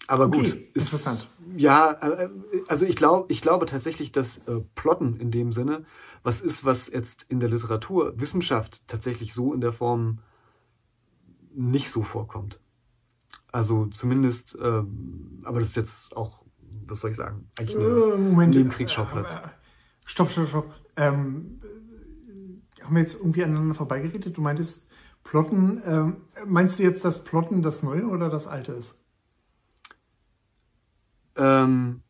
Aber 0.07 0.27
Okay, 0.27 0.37
gut, 0.39 0.47
ist, 0.75 0.87
interessant. 0.87 1.29
Ja, 1.57 1.93
äh, 1.93 2.29
also 2.67 2.85
ich 2.85 2.97
glaube, 2.97 3.33
ich 3.33 3.43
glaube 3.43 3.67
tatsächlich, 3.67 4.13
dass 4.13 4.39
äh, 4.39 4.61
Plotten 4.75 5.17
in 5.17 5.31
dem 5.31 5.53
Sinne 5.53 5.85
was 6.23 6.41
ist, 6.41 6.65
was 6.65 6.91
jetzt 6.91 7.25
in 7.29 7.41
der 7.41 7.49
Literatur, 7.49 8.19
Wissenschaft 8.21 8.83
tatsächlich 8.87 9.33
so 9.33 9.55
in 9.55 9.61
der 9.61 9.73
Form 9.73 10.19
nicht 11.55 11.91
so 11.91 12.03
vorkommt. 12.03 12.61
Also 13.53 13.87
zumindest, 13.87 14.57
ähm, 14.61 15.43
aber 15.45 15.61
das 15.61 15.71
ist 15.71 15.77
jetzt 15.77 16.17
auch, 16.17 16.45
was 16.87 17.01
soll 17.01 17.13
ich 17.13 17.17
sagen, 17.17 17.49
eigentlich 17.59 17.77
eine, 17.77 17.87
Äh, 17.87 18.19
Moment. 18.19 18.57
Äh, 18.57 19.49
Stopp, 20.05 20.31
stopp, 20.31 20.49
stopp. 20.49 20.75
Ähm, 20.97 21.61
äh, 21.63 22.85
haben 22.85 22.95
wir 22.95 23.03
jetzt 23.03 23.19
irgendwie 23.19 23.43
aneinander 23.43 23.75
vorbeigeredet? 23.75 24.37
Du 24.37 24.41
meintest 24.41 24.90
Plotten. 25.25 25.83
Ähm, 25.85 26.17
meinst 26.47 26.79
du 26.79 26.83
jetzt, 26.83 27.05
dass 27.05 27.25
Plotten 27.25 27.63
das 27.63 27.83
Neue 27.83 28.07
oder 28.07 28.29
das 28.31 28.47
Alte 28.47 28.73
ist? 28.73 29.01
ähm, 31.37 32.03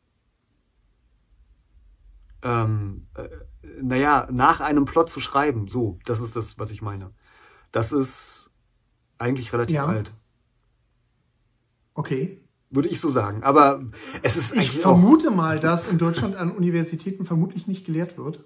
ähm, 2.42 3.07
äh, 3.14 3.29
naja, 3.81 4.29
nach 4.31 4.61
einem 4.61 4.85
Plot 4.87 5.11
zu 5.11 5.20
schreiben, 5.20 5.68
so, 5.68 5.99
das 6.05 6.20
ist 6.20 6.35
das, 6.37 6.59
was 6.59 6.70
ich 6.70 6.83
meine. 6.83 7.12
Das 7.73 7.92
ist 7.92 8.51
eigentlich 9.18 9.53
relativ 9.53 9.77
Ja. 9.77 9.87
alt. 9.87 10.12
Okay. 11.94 12.42
Würde 12.70 12.88
ich 12.88 13.01
so 13.01 13.09
sagen. 13.09 13.42
Aber 13.42 13.83
es 14.23 14.37
ist 14.37 14.57
Ich 14.57 14.70
vermute 14.70 15.31
mal, 15.31 15.61
dass 15.61 15.87
in 15.87 15.99
Deutschland 15.99 16.37
an 16.37 16.53
Universitäten 16.53 17.27
vermutlich 17.27 17.66
nicht 17.66 17.85
gelehrt 17.85 18.16
wird. 18.16 18.44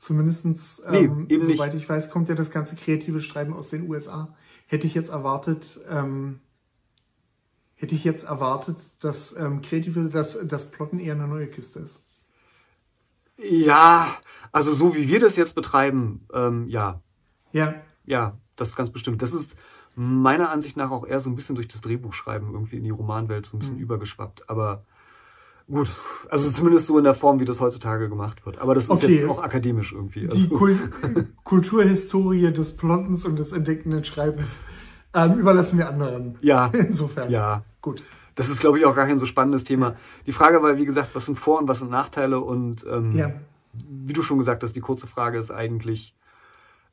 Zumindestens, 0.00 0.82
Nee, 0.88 1.06
ähm, 1.06 1.26
nicht. 1.28 1.40
soweit 1.58 1.74
ich 1.74 1.88
weiß, 1.88 2.10
kommt 2.10 2.28
ja 2.30 2.34
das 2.34 2.50
ganze 2.50 2.74
kreative 2.76 3.20
Schreiben 3.20 3.52
aus 3.54 3.68
den 3.70 3.88
USA. 3.88 4.34
Hätte 4.66 4.86
ich 4.86 4.94
jetzt 4.94 5.10
erwartet, 5.10 5.78
ähm, 5.90 6.40
hätte 7.74 7.96
ich 7.96 8.04
jetzt 8.04 8.22
erwartet, 8.24 8.76
dass 9.00 9.36
ähm, 9.36 9.60
kreative, 9.62 10.08
dass 10.08 10.38
das 10.46 10.70
Plotten 10.70 11.00
eher 11.00 11.14
eine 11.14 11.26
neue 11.26 11.48
Kiste 11.48 11.80
ist. 11.80 12.04
ja, 13.38 14.18
also 14.52 14.72
so 14.74 14.94
wie 14.94 15.08
wir 15.08 15.18
das 15.20 15.36
jetzt 15.36 15.54
betreiben, 15.54 16.26
ähm, 16.32 16.68
ja, 16.68 17.02
Ja, 17.52 17.82
ja, 18.04 18.38
das 18.56 18.70
ist 18.70 18.76
ganz 18.76 18.90
bestimmt. 18.90 19.22
Das 19.22 19.32
ist 19.32 19.54
meiner 19.94 20.50
Ansicht 20.50 20.76
nach 20.76 20.90
auch 20.90 21.06
eher 21.06 21.20
so 21.20 21.30
ein 21.30 21.36
bisschen 21.36 21.56
durch 21.56 21.68
das 21.68 21.80
Drehbuchschreiben 21.80 22.52
irgendwie 22.52 22.76
in 22.76 22.84
die 22.84 22.90
Romanwelt 22.90 23.46
so 23.46 23.56
ein 23.56 23.60
bisschen 23.60 23.78
Mhm. 23.78 23.82
übergeschwappt. 23.82 24.48
Aber 24.48 24.84
gut, 25.70 25.90
also 26.28 26.50
zumindest 26.50 26.86
so 26.86 26.98
in 26.98 27.04
der 27.04 27.14
Form, 27.14 27.40
wie 27.40 27.44
das 27.44 27.60
heutzutage 27.60 28.08
gemacht 28.08 28.44
wird. 28.46 28.58
Aber 28.58 28.74
das 28.74 28.84
ist 28.84 28.90
Okay. 28.90 29.20
jetzt 29.20 29.28
auch 29.28 29.42
akademisch 29.42 29.92
irgendwie. 29.92 30.26
die 30.26 30.28
Also, 30.30 30.48
Kul 30.48 30.78
Kulturhistorie 31.44 32.52
des 32.52 32.76
Plottens 32.76 33.24
und 33.24 33.36
des 33.36 33.52
entdeckenden 33.52 34.04
Schreibens 34.04 34.60
ähm, 35.14 35.38
überlassen 35.38 35.78
wir 35.78 35.88
anderen. 35.88 36.36
ja, 36.40 36.66
Insofern. 36.72 37.30
ja. 37.30 37.62
Gut. 37.82 38.02
Das 38.36 38.48
ist, 38.48 38.60
glaube 38.60 38.78
ich, 38.78 38.86
auch 38.86 38.94
gar 38.94 39.06
kein 39.06 39.18
so 39.18 39.26
spannendes 39.26 39.64
Thema. 39.64 39.96
Die 40.26 40.32
Frage 40.32 40.62
war, 40.62 40.76
wie 40.76 40.86
gesagt, 40.86 41.10
was 41.14 41.26
sind 41.26 41.38
Vor- 41.38 41.58
und 41.58 41.68
was 41.68 41.78
sind 41.80 41.90
Nachteile? 41.90 42.40
Und 42.40 42.86
ähm, 42.90 43.10
Ja. 43.12 43.32
wie 43.72 44.12
du 44.12 44.22
schon 44.22 44.38
gesagt 44.38 44.62
hast, 44.62 44.74
die 44.76 44.80
kurze 44.80 45.06
Frage 45.06 45.38
ist 45.38 45.50
eigentlich, 45.50 46.14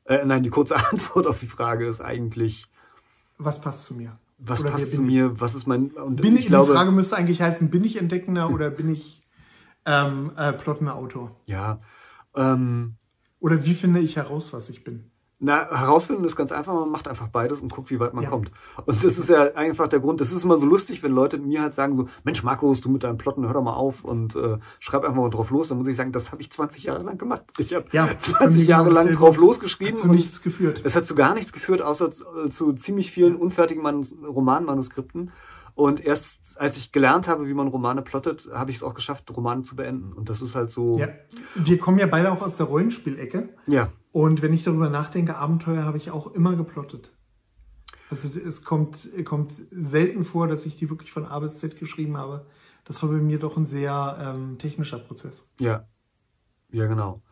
äh, 0.04 0.24
nein, 0.24 0.42
die 0.42 0.50
kurze 0.50 0.76
Antwort 0.90 1.26
auf 1.26 1.38
die 1.40 1.46
Frage 1.46 1.86
ist 1.86 2.00
eigentlich, 2.00 2.66
Was 3.38 3.60
passt 3.60 3.84
zu 3.84 3.94
mir? 3.94 4.18
Was 4.38 4.60
Oder 4.60 4.70
passt 4.70 4.90
zu 4.94 5.02
ich? 5.02 5.08
mir, 5.08 5.40
was 5.40 5.54
ist 5.54 5.66
mein, 5.66 5.90
und 5.92 6.16
Bin 6.20 6.36
ich 6.36 6.42
ich, 6.42 6.46
glaube, 6.48 6.72
die 6.72 6.76
Frage 6.76 6.90
müsste 6.92 7.16
eigentlich 7.16 7.42
heißen, 7.42 7.70
bin 7.70 7.84
ich 7.84 7.96
Entdeckender 7.96 8.50
oder 8.50 8.70
bin 8.70 8.88
ich 8.92 9.22
ähm, 9.86 10.32
äh, 10.36 10.52
plottender 10.52 10.94
Autor? 10.96 11.36
ja, 11.46 11.80
ähm, 12.34 12.96
Oder 13.40 13.64
wie 13.64 13.74
finde 13.74 14.00
ich 14.00 14.16
heraus, 14.16 14.52
was 14.52 14.68
ich 14.70 14.84
bin? 14.84 15.10
Na, 15.40 15.68
herausfinden 15.70 16.24
ist 16.24 16.34
ganz 16.34 16.50
einfach, 16.50 16.74
man 16.74 16.90
macht 16.90 17.06
einfach 17.06 17.28
beides 17.28 17.60
und 17.60 17.72
guckt, 17.72 17.90
wie 17.90 18.00
weit 18.00 18.12
man 18.12 18.24
Ja. 18.24 18.30
kommt. 18.30 18.50
Und 18.86 19.04
das 19.04 19.16
ist 19.18 19.28
ja 19.30 19.54
einfach 19.54 19.86
der 19.86 20.00
Grund, 20.00 20.20
das 20.20 20.32
ist 20.32 20.42
immer 20.42 20.56
so 20.56 20.66
lustig, 20.66 21.04
wenn 21.04 21.12
Leute 21.12 21.38
mir 21.38 21.62
halt 21.62 21.74
sagen 21.74 21.94
so, 21.94 22.08
Mensch 22.24 22.42
Markus, 22.42 22.80
du 22.80 22.88
mit 22.90 23.04
deinem 23.04 23.18
Plotten, 23.18 23.46
hör 23.46 23.52
doch 23.54 23.62
mal 23.62 23.74
auf 23.74 24.04
und 24.04 24.34
äh, 24.34 24.58
schreib 24.80 25.04
einfach 25.04 25.16
mal 25.22 25.30
drauf 25.30 25.50
los. 25.50 25.68
Dann 25.68 25.78
muss 25.78 25.86
ich 25.86 25.96
sagen, 25.96 26.10
das 26.10 26.32
habe 26.32 26.42
ich 26.42 26.50
20 26.50 26.82
Jahre 26.82 27.04
lang 27.04 27.18
gemacht. 27.18 27.44
Ich 27.58 27.72
habe 27.72 27.84
Ja, 27.92 28.08
das 28.08 28.26
ist 28.28 28.38
bei 28.40 28.46
20 28.46 28.58
mir 28.62 28.64
Jahre 28.64 28.90
lang 28.90 29.12
drauf 29.12 29.36
und 29.36 29.38
losgeschrieben 29.38 29.92
Hat 29.94 30.00
zu 30.00 30.08
nichts 30.08 30.42
geführt. 30.42 30.80
es 30.84 30.96
hat 30.96 31.06
zu 31.06 31.14
gar 31.14 31.34
nichts 31.34 31.52
geführt, 31.52 31.82
außer 31.82 32.10
zu, 32.10 32.24
äh, 32.46 32.48
zu 32.50 32.72
ziemlich 32.72 33.12
vielen 33.12 33.36
unfertigen 33.36 33.82
Manus 33.82 34.12
Romanmanuskripten. 34.26 35.30
Und 35.78 36.04
erst 36.04 36.40
als 36.56 36.76
ich 36.76 36.90
gelernt 36.90 37.28
habe, 37.28 37.46
wie 37.46 37.54
man 37.54 37.68
Romane 37.68 38.02
plottet, 38.02 38.50
habe 38.52 38.72
ich 38.72 38.78
es 38.78 38.82
auch 38.82 38.94
geschafft, 38.94 39.30
Romane 39.30 39.62
zu 39.62 39.76
beenden. 39.76 40.12
Und 40.12 40.28
das 40.28 40.42
ist 40.42 40.56
halt 40.56 40.72
so, 40.72 40.98
Ja. 40.98 41.06
Wir 41.54 41.78
kommen 41.78 42.00
ja 42.00 42.08
beide 42.08 42.32
auch 42.32 42.42
aus 42.42 42.56
der 42.56 42.66
Rollenspielecke. 42.66 43.54
ja 43.68 43.92
Und 44.10 44.42
wenn 44.42 44.52
ich 44.52 44.64
darüber 44.64 44.90
nachdenke, 44.90 45.36
Abenteuer 45.36 45.84
habe 45.84 45.96
ich 45.96 46.10
auch 46.10 46.34
immer 46.34 46.56
geplottet. 46.56 47.12
Also 48.10 48.28
es 48.40 48.64
kommt, 48.64 49.08
kommt 49.24 49.52
selten 49.70 50.24
vor, 50.24 50.48
dass 50.48 50.66
ich 50.66 50.74
die 50.74 50.90
wirklich 50.90 51.12
von 51.12 51.26
A 51.26 51.38
bis 51.38 51.60
Z 51.60 51.78
geschrieben 51.78 52.16
habe. 52.16 52.46
Das 52.84 53.00
war 53.04 53.10
bei 53.10 53.18
mir 53.18 53.38
doch 53.38 53.56
ein 53.56 53.64
sehr 53.64 54.18
ähm, 54.20 54.58
technischer 54.58 54.98
Prozess. 54.98 55.48
Ja, 55.60 55.86
ja 56.72 56.86
genau. 56.88 57.22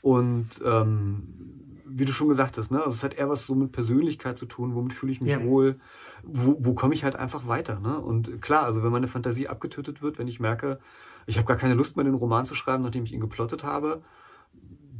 Und 0.00 0.48
ähm, 0.64 1.74
wie 1.86 2.06
du 2.06 2.12
schon 2.14 2.28
gesagt 2.28 2.56
hast, 2.56 2.70
ne, 2.70 2.78
also 2.78 2.96
es 2.96 3.02
hat 3.02 3.12
eher 3.12 3.28
was 3.28 3.44
so 3.46 3.54
mit 3.54 3.72
Persönlichkeit 3.72 4.38
zu 4.38 4.46
tun, 4.46 4.74
womit 4.74 4.94
fühle 4.94 5.12
ich 5.12 5.20
mich 5.20 5.32
Ja. 5.32 5.44
wohl, 5.44 5.80
wo, 6.24 6.56
wo 6.58 6.74
komme 6.74 6.94
ich 6.94 7.04
halt 7.04 7.16
einfach 7.16 7.46
weiter. 7.46 7.80
Ne? 7.80 7.98
Und 7.98 8.40
klar, 8.42 8.64
also 8.64 8.82
wenn 8.82 8.92
meine 8.92 9.08
Fantasie 9.08 9.48
abgetötet 9.48 10.02
wird, 10.02 10.18
wenn 10.18 10.28
ich 10.28 10.40
merke, 10.40 10.78
ich 11.26 11.36
habe 11.36 11.46
gar 11.46 11.56
keine 11.56 11.74
Lust 11.74 11.96
mehr, 11.96 12.04
den 12.04 12.14
Roman 12.14 12.44
zu 12.44 12.54
schreiben, 12.54 12.82
nachdem 12.82 13.04
ich 13.04 13.12
ihn 13.12 13.20
geplottet 13.20 13.62
habe, 13.64 14.02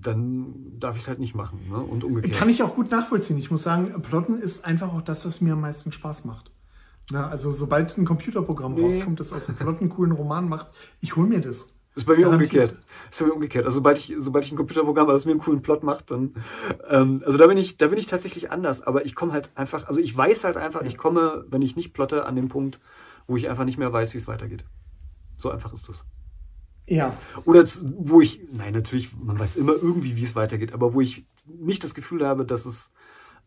dann 0.02 0.78
darf 0.78 0.96
ich 0.96 1.02
es 1.02 1.08
halt 1.08 1.18
nicht 1.18 1.34
machen. 1.34 1.60
Ne? 1.70 1.78
Und 1.78 2.04
umgekehrt. 2.04 2.34
Kann 2.34 2.48
ich 2.48 2.62
auch 2.62 2.74
gut 2.74 2.90
nachvollziehen. 2.90 3.38
Ich 3.38 3.50
muss 3.50 3.62
sagen, 3.62 4.00
Plotten 4.02 4.38
ist 4.38 4.64
einfach 4.64 4.92
auch 4.94 5.02
das, 5.02 5.26
was 5.26 5.40
mir 5.40 5.52
am 5.54 5.60
meisten 5.60 5.92
Spaß 5.92 6.24
macht. 6.24 6.52
Na, 7.10 7.26
also 7.26 7.50
sobald 7.50 7.96
ein 7.98 8.04
Computerprogramm 8.04 8.74
Nee. 8.74 8.84
rauskommt, 8.84 9.18
das 9.18 9.32
aus 9.32 9.46
dem 9.46 9.56
Plotten 9.56 9.80
einen 9.84 9.90
coolen 9.90 10.12
Roman 10.12 10.48
macht, 10.48 10.68
ich 11.00 11.16
hole 11.16 11.26
mir 11.28 11.40
das. 11.40 11.79
Ist 11.94 12.06
bei 12.06 12.16
mir 12.16 12.24
Garantiert. 12.24 12.52
umgekehrt. 12.52 12.84
Ist 13.10 13.18
bei 13.18 13.26
mir 13.26 13.34
umgekehrt. 13.34 13.64
Also 13.64 13.78
sobald 13.78 13.98
ich, 13.98 14.14
sobald 14.18 14.44
ich 14.44 14.52
ein 14.52 14.56
Computerprogramm 14.56 15.06
habe, 15.06 15.12
das 15.12 15.24
mir 15.24 15.32
einen 15.32 15.40
coolen 15.40 15.62
Plot 15.62 15.82
macht, 15.82 16.10
dann, 16.10 16.34
ähm, 16.88 17.22
also 17.26 17.36
da 17.36 17.46
bin 17.46 17.56
ich, 17.56 17.76
da 17.76 17.88
bin 17.88 17.98
ich 17.98 18.06
tatsächlich 18.06 18.50
anders. 18.50 18.82
Aber 18.82 19.04
ich 19.04 19.14
komme 19.14 19.32
halt 19.32 19.50
einfach, 19.56 19.88
also 19.88 20.00
ich 20.00 20.16
weiß 20.16 20.44
halt 20.44 20.56
einfach, 20.56 20.82
ich 20.82 20.96
komme, 20.96 21.44
wenn 21.48 21.62
ich 21.62 21.76
nicht 21.76 21.92
plotte, 21.92 22.26
an 22.26 22.36
den 22.36 22.48
Punkt, 22.48 22.80
wo 23.26 23.36
ich 23.36 23.48
einfach 23.48 23.64
nicht 23.64 23.78
mehr 23.78 23.92
weiß, 23.92 24.14
wie 24.14 24.18
es 24.18 24.28
weitergeht. 24.28 24.64
So 25.38 25.50
einfach 25.50 25.72
ist 25.72 25.88
das. 25.88 26.04
Ja. 26.86 27.16
Oder 27.44 27.64
wo 27.82 28.20
ich, 28.20 28.40
nein, 28.52 28.74
natürlich, 28.74 29.10
man 29.16 29.38
weiß 29.38 29.56
immer 29.56 29.72
irgendwie, 29.72 30.16
wie 30.16 30.24
es 30.24 30.34
weitergeht, 30.34 30.72
aber 30.72 30.94
wo 30.94 31.00
ich 31.00 31.24
nicht 31.46 31.84
das 31.84 31.94
Gefühl 31.94 32.26
habe, 32.26 32.44
dass 32.44 32.66
es 32.66 32.92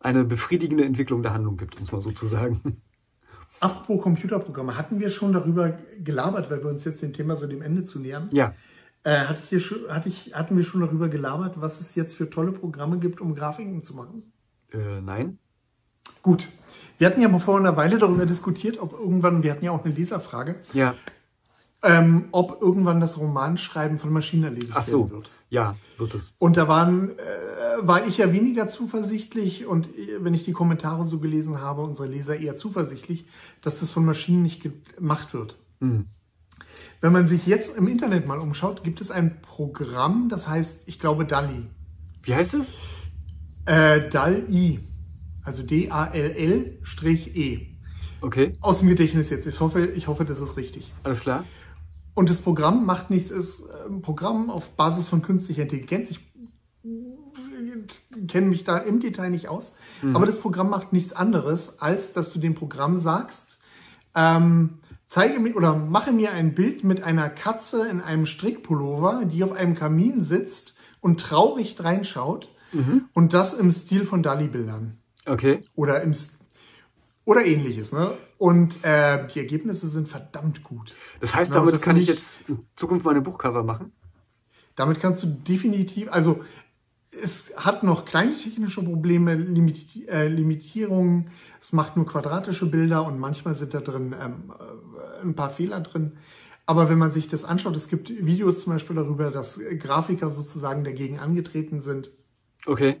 eine 0.00 0.24
befriedigende 0.24 0.84
Entwicklung 0.84 1.22
der 1.22 1.32
Handlung 1.32 1.56
gibt, 1.56 1.76
um 1.76 1.82
es 1.82 1.92
mal 1.92 2.02
so 2.02 2.12
zu 2.12 2.26
sagen. 2.26 2.82
Apropos 3.60 4.02
Computerprogramme, 4.02 4.76
hatten 4.76 5.00
wir 5.00 5.10
schon 5.10 5.32
darüber 5.32 5.78
gelabert, 6.02 6.50
weil 6.50 6.62
wir 6.62 6.70
uns 6.70 6.84
jetzt 6.84 7.02
dem 7.02 7.12
Thema 7.12 7.36
so 7.36 7.46
dem 7.46 7.62
Ende 7.62 7.84
zu 7.84 7.98
nähern? 7.98 8.28
Ja. 8.32 8.54
Äh, 9.04 9.20
hatte 9.26 9.40
ich 9.42 9.48
hier 9.48 9.60
schon, 9.60 9.88
hatte 9.88 10.08
ich, 10.08 10.34
hatten 10.34 10.56
wir 10.56 10.64
schon 10.64 10.80
darüber 10.80 11.08
gelabert, 11.08 11.60
was 11.60 11.80
es 11.80 11.94
jetzt 11.94 12.16
für 12.16 12.28
tolle 12.30 12.52
Programme 12.52 12.98
gibt, 12.98 13.20
um 13.20 13.34
Grafiken 13.34 13.82
zu 13.82 13.94
machen? 13.94 14.32
Äh, 14.72 15.00
nein? 15.00 15.38
Gut. 16.22 16.48
Wir 16.98 17.06
hatten 17.06 17.20
ja 17.20 17.28
mal 17.28 17.38
vor 17.38 17.58
einer 17.58 17.76
Weile 17.76 17.98
darüber 17.98 18.26
diskutiert, 18.26 18.78
ob 18.80 18.92
irgendwann, 18.92 19.42
wir 19.42 19.50
hatten 19.50 19.64
ja 19.64 19.72
auch 19.72 19.84
eine 19.84 19.94
Leserfrage, 19.94 20.56
Ja. 20.72 20.94
ähm, 21.82 22.26
ob 22.32 22.62
irgendwann 22.62 23.00
das 23.00 23.18
Romanschreiben 23.18 23.98
von 23.98 24.12
Maschinen 24.12 24.44
erledigt 24.44 24.72
Ach 24.74 24.84
so. 24.84 25.00
werden 25.00 25.10
wird. 25.12 25.30
Ja, 25.54 25.72
wird 25.98 26.14
es. 26.16 26.34
Und 26.38 26.56
da 26.56 26.66
waren, 26.66 27.10
äh, 27.10 27.86
war 27.86 28.08
ich 28.08 28.18
ja 28.18 28.32
weniger 28.32 28.68
zuversichtlich 28.68 29.66
und 29.66 29.86
äh, 29.86 30.18
wenn 30.18 30.34
ich 30.34 30.44
die 30.44 30.50
Kommentare 30.50 31.04
so 31.04 31.20
gelesen 31.20 31.60
habe, 31.60 31.82
unsere 31.82 32.08
Leser 32.08 32.36
eher 32.36 32.56
zuversichtlich, 32.56 33.26
dass 33.62 33.78
das 33.78 33.88
von 33.88 34.04
Maschinen 34.04 34.42
nicht 34.42 34.68
gemacht 34.96 35.32
wird. 35.32 35.56
Hm. 35.80 36.06
Wenn 37.00 37.12
man 37.12 37.28
sich 37.28 37.46
jetzt 37.46 37.76
im 37.76 37.86
Internet 37.86 38.26
mal 38.26 38.40
umschaut, 38.40 38.82
gibt 38.82 39.00
es 39.00 39.12
ein 39.12 39.40
Programm, 39.42 40.28
das 40.28 40.48
heißt, 40.48 40.88
ich 40.88 40.98
glaube, 40.98 41.24
DALI. 41.24 41.68
Wie 42.24 42.34
heißt 42.34 42.54
es? 42.54 42.66
Äh, 43.66 44.08
DALI. 44.08 44.80
Also 45.44 45.62
D-A-L-L-E. 45.62 46.80
Okay, 48.22 48.56
Aus 48.60 48.80
dem 48.80 48.88
Gedächtnis 48.88 49.30
jetzt. 49.30 49.46
Ich 49.46 49.60
hoffe, 49.60 49.86
ich 49.86 50.08
hoffe, 50.08 50.24
das 50.24 50.40
ist 50.40 50.56
richtig. 50.56 50.92
alles 51.04 51.20
klar. 51.20 51.44
Und 52.14 52.30
das 52.30 52.40
Programm 52.40 52.86
macht 52.86 53.10
nichts, 53.10 53.30
ist 53.30 53.64
ein 53.86 54.00
Programm 54.02 54.50
auf 54.50 54.70
Basis 54.70 55.08
von 55.08 55.22
künstlicher 55.22 55.62
Intelligenz. 55.62 56.10
Ich 56.10 56.20
kenne 58.28 58.46
mich 58.46 58.64
da 58.64 58.78
im 58.78 59.00
Detail 59.00 59.30
nicht 59.30 59.48
aus. 59.48 59.72
Aber 60.14 60.26
das 60.26 60.38
Programm 60.38 60.70
macht 60.70 60.92
nichts 60.92 61.12
anderes, 61.12 61.80
als 61.80 62.12
dass 62.12 62.32
du 62.32 62.38
dem 62.38 62.54
Programm 62.54 62.96
sagst, 62.96 63.58
ähm, 64.14 64.78
zeige 65.06 65.40
mir 65.40 65.56
oder 65.56 65.74
mache 65.74 66.12
mir 66.12 66.32
ein 66.32 66.54
Bild 66.54 66.84
mit 66.84 67.02
einer 67.02 67.28
Katze 67.28 67.88
in 67.88 68.00
einem 68.00 68.26
Strickpullover, 68.26 69.24
die 69.24 69.42
auf 69.42 69.52
einem 69.52 69.74
Kamin 69.74 70.20
sitzt 70.20 70.76
und 71.00 71.20
traurig 71.20 71.82
reinschaut. 71.82 72.50
Und 73.12 73.34
das 73.34 73.54
im 73.54 73.70
Stil 73.70 74.04
von 74.04 74.22
Dali-Bildern. 74.22 74.98
Okay. 75.26 75.60
Oder 75.74 76.02
im 76.02 76.10
S- 76.10 76.38
oder 77.24 77.46
ähnliches, 77.46 77.92
ne? 77.92 78.16
Und 78.44 78.84
äh, 78.84 79.26
die 79.28 79.38
Ergebnisse 79.38 79.88
sind 79.88 80.06
verdammt 80.06 80.64
gut. 80.64 80.94
Das 81.18 81.34
heißt, 81.34 81.50
damit 81.50 81.72
das 81.72 81.80
kann 81.80 81.96
ich 81.96 82.08
jetzt 82.08 82.26
in 82.46 82.58
Zukunft 82.76 83.06
meine 83.06 83.22
Buchcover 83.22 83.62
machen? 83.62 83.90
Damit 84.76 85.00
kannst 85.00 85.22
du 85.22 85.28
definitiv, 85.28 86.12
also 86.12 86.44
es 87.10 87.54
hat 87.56 87.84
noch 87.84 88.04
kleine 88.04 88.36
technische 88.36 88.84
Probleme, 88.84 89.34
Limiti 89.34 90.04
äh, 90.08 90.28
Limitierungen. 90.28 91.30
Es 91.62 91.72
macht 91.72 91.96
nur 91.96 92.04
quadratische 92.04 92.66
Bilder 92.70 93.06
und 93.06 93.18
manchmal 93.18 93.54
sind 93.54 93.72
da 93.72 93.80
drin 93.80 94.14
ähm, 94.20 94.52
äh, 94.52 95.22
ein 95.22 95.34
paar 95.34 95.48
Fehler 95.48 95.80
drin. 95.80 96.18
Aber 96.66 96.90
wenn 96.90 96.98
man 96.98 97.12
sich 97.12 97.28
das 97.28 97.46
anschaut, 97.46 97.74
es 97.76 97.88
gibt 97.88 98.10
Videos 98.10 98.62
zum 98.62 98.74
Beispiel 98.74 98.96
darüber, 98.96 99.30
dass 99.30 99.58
Grafiker 99.78 100.28
sozusagen 100.28 100.84
dagegen 100.84 101.18
angetreten 101.18 101.80
sind. 101.80 102.10
Okay. 102.66 102.98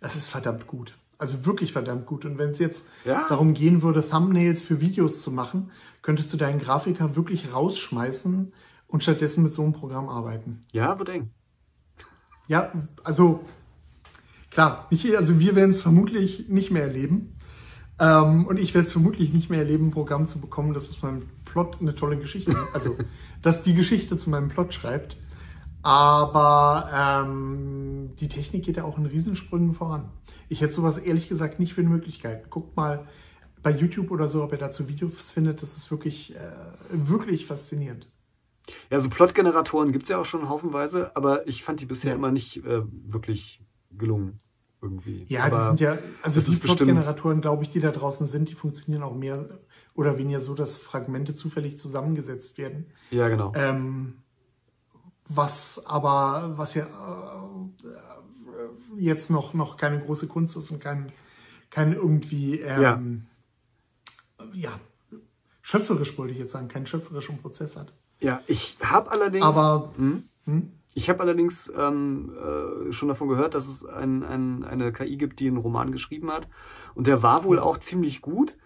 Das 0.00 0.16
ist 0.16 0.28
verdammt 0.28 0.66
gut. 0.66 0.96
Also 1.18 1.46
wirklich 1.46 1.72
verdammt 1.72 2.06
gut. 2.06 2.24
Und 2.24 2.38
wenn 2.38 2.50
es 2.50 2.58
jetzt 2.58 2.88
Ja. 3.04 3.26
darum 3.28 3.54
gehen 3.54 3.82
würde, 3.82 4.06
Thumbnails 4.06 4.62
für 4.62 4.80
Videos 4.80 5.22
zu 5.22 5.30
machen, 5.30 5.70
könntest 6.02 6.32
du 6.32 6.36
deinen 6.36 6.58
Grafiker 6.58 7.16
wirklich 7.16 7.52
rausschmeißen 7.52 8.52
und 8.86 9.02
stattdessen 9.02 9.42
mit 9.42 9.54
so 9.54 9.62
einem 9.62 9.72
Programm 9.72 10.08
arbeiten. 10.08 10.64
Ja, 10.72 10.92
eng. 11.08 11.30
Ja, 12.48 12.70
also 13.02 13.40
klar, 14.50 14.86
nicht, 14.90 15.16
also 15.16 15.40
wir 15.40 15.56
werden 15.56 15.70
es 15.70 15.80
vermutlich 15.80 16.48
nicht 16.48 16.70
mehr 16.70 16.82
erleben. 16.82 17.32
Ähm, 17.98 18.46
und 18.46 18.58
ich 18.58 18.74
werde 18.74 18.86
es 18.86 18.92
vermutlich 18.92 19.32
nicht 19.32 19.48
mehr 19.48 19.60
erleben, 19.60 19.86
ein 19.88 19.90
Programm 19.90 20.26
zu 20.26 20.38
bekommen, 20.38 20.74
das 20.74 20.90
aus 20.90 21.02
meinem 21.02 21.28
Plot 21.46 21.78
eine 21.80 21.94
tolle 21.94 22.18
Geschichte, 22.18 22.54
also 22.74 22.96
das 23.42 23.62
die 23.62 23.74
Geschichte 23.74 24.18
zu 24.18 24.28
meinem 24.30 24.48
Plot 24.48 24.74
schreibt. 24.74 25.16
Aber 25.86 26.90
ähm, 26.92 28.10
die 28.18 28.26
Technik 28.28 28.64
geht 28.64 28.76
ja 28.76 28.82
auch 28.82 28.98
in 28.98 29.06
Riesensprüngen 29.06 29.72
voran. 29.72 30.08
Ich 30.48 30.60
hätte 30.60 30.72
sowas 30.72 30.98
ehrlich 30.98 31.28
gesagt 31.28 31.60
nicht 31.60 31.74
für 31.74 31.80
eine 31.80 31.90
Möglichkeit. 31.90 32.50
Guckt 32.50 32.76
mal 32.76 33.06
bei 33.62 33.70
YouTube 33.70 34.10
oder 34.10 34.26
so, 34.26 34.42
ob 34.42 34.50
ihr 34.50 34.58
dazu 34.58 34.88
Videos 34.88 35.30
findet. 35.30 35.62
Das 35.62 35.76
ist 35.76 35.88
wirklich, 35.92 36.34
äh, 36.34 36.40
wirklich 36.90 37.46
faszinierend. 37.46 38.10
Ja, 38.90 38.98
so 38.98 39.08
Plotgeneratoren 39.08 39.92
gibt's 39.92 40.08
ja 40.08 40.18
auch 40.18 40.24
schon 40.24 40.48
haufenweise, 40.48 41.14
aber 41.14 41.46
ich 41.46 41.62
fand 41.62 41.78
die 41.80 41.86
bisher 41.86 42.10
Ja. 42.10 42.16
immer 42.16 42.32
nicht 42.32 42.64
äh, 42.64 42.82
wirklich 43.04 43.62
gelungen. 43.96 44.40
Irgendwie. 44.82 45.24
Ja, 45.28 45.44
aber 45.44 45.58
die 45.58 45.64
sind 45.66 45.80
ja, 45.80 45.98
also 46.20 46.40
die 46.40 46.56
Plot-Generatoren, 46.56 47.40
glaube 47.40 47.62
ich, 47.62 47.68
die 47.68 47.80
da 47.80 47.92
draußen 47.92 48.26
sind, 48.26 48.48
die 48.48 48.54
funktionieren 48.54 49.04
auch 49.04 49.14
mehr 49.14 49.48
oder 49.94 50.18
weniger 50.18 50.40
so, 50.40 50.54
dass 50.54 50.76
Fragmente 50.78 51.34
zufällig 51.34 51.78
zusammengesetzt 51.78 52.58
werden. 52.58 52.86
Ja, 53.10 53.28
genau. 53.28 53.52
Ähm, 53.54 54.14
was 55.28 55.84
aber, 55.86 56.54
was 56.56 56.74
ja 56.74 56.84
äh, 56.84 57.88
äh, 57.88 59.00
jetzt 59.00 59.30
noch, 59.30 59.54
noch 59.54 59.76
keine 59.76 59.98
große 59.98 60.28
Kunst 60.28 60.56
ist 60.56 60.70
und 60.70 60.80
kein, 60.80 61.12
kein 61.70 61.92
irgendwie, 61.92 62.60
ähm, 62.60 63.26
ja. 64.52 64.70
schöpferisch 65.62 66.16
wollte 66.18 66.32
ich 66.32 66.38
jetzt 66.38 66.52
sagen, 66.52 66.68
keinen 66.68 66.86
schöpferischen 66.86 67.38
Prozess 67.38 67.76
hat. 67.76 67.92
Ja, 68.20 68.40
ich 68.46 68.78
habe 68.82 69.12
allerdings. 69.12 69.44
Aber, 69.44 69.92
Hm? 69.96 70.24
hm? 70.44 70.72
Ich 70.94 71.10
habe 71.10 71.20
allerdings 71.20 71.70
ähm, 71.76 72.32
äh, 72.34 72.90
schon 72.90 73.08
davon 73.08 73.28
gehört, 73.28 73.54
dass 73.54 73.68
es 73.68 73.84
ein, 73.84 74.22
ein, 74.22 74.64
eine 74.64 74.94
KI 74.94 75.18
gibt, 75.18 75.40
die 75.40 75.46
einen 75.46 75.58
Roman 75.58 75.92
geschrieben 75.92 76.32
hat. 76.32 76.48
Und 76.94 77.06
der 77.06 77.22
war 77.22 77.44
wohl 77.44 77.58
auch 77.58 77.76
ziemlich 77.76 78.22
gut, 78.22 78.56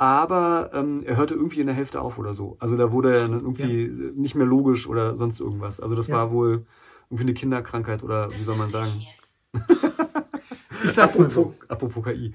aber 0.00 0.70
ähm, 0.72 1.02
er 1.04 1.16
hörte 1.18 1.34
irgendwie 1.34 1.60
in 1.60 1.66
der 1.66 1.76
Hälfte 1.76 2.00
auf 2.00 2.16
oder 2.18 2.34
so. 2.34 2.56
Also 2.58 2.74
da 2.76 2.90
wurde 2.90 3.12
er 3.12 3.18
dann 3.18 3.32
irgendwie 3.40 3.86
nicht 4.16 4.34
mehr 4.34 4.46
logisch 4.46 4.86
oder 4.88 5.14
sonst 5.18 5.40
irgendwas. 5.40 5.78
Also 5.78 5.94
das 5.94 6.06
Ja. 6.06 6.16
war 6.16 6.32
wohl 6.32 6.64
irgendwie 7.10 7.24
eine 7.24 7.34
Kinderkrankheit 7.34 8.02
oder 8.02 8.30
wie 8.30 8.38
soll 8.38 8.56
man 8.56 8.70
sagen. 8.70 8.90
ich 10.84 10.92
sag's 10.92 11.18
mal 11.18 11.28
so. 11.28 11.54
Apropos, 11.68 11.96
apropos 11.98 12.04
KI. 12.04 12.34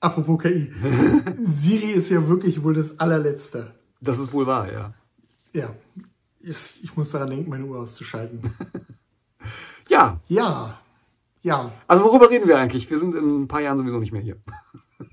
Apropos 0.00 0.42
KI. 0.42 0.72
Siri 1.42 1.92
ist 1.92 2.08
ja 2.10 2.26
wirklich 2.26 2.64
wohl 2.64 2.74
das 2.74 2.98
allerletzte. 2.98 3.74
Das 4.00 4.18
ist 4.18 4.32
wohl 4.32 4.46
wahr, 4.48 4.72
ja. 4.72 4.94
Ja, 5.52 5.70
ich, 6.40 6.80
ich 6.82 6.96
muss 6.96 7.10
daran 7.10 7.30
denken, 7.30 7.48
meine 7.48 7.64
Uhr 7.64 7.78
auszuschalten. 7.78 8.40
Ja, 9.88 10.20
Ja, 10.28 10.78
ja, 11.42 11.72
also 11.86 12.04
worüber 12.04 12.28
reden 12.28 12.46
wir 12.48 12.58
eigentlich? 12.58 12.90
Wir 12.90 12.98
sind 12.98 13.14
in 13.14 13.42
ein 13.44 13.48
paar 13.48 13.60
Jahren 13.62 13.78
sowieso 13.78 13.98
nicht 13.98 14.12
mehr 14.12 14.20
hier. 14.20 14.36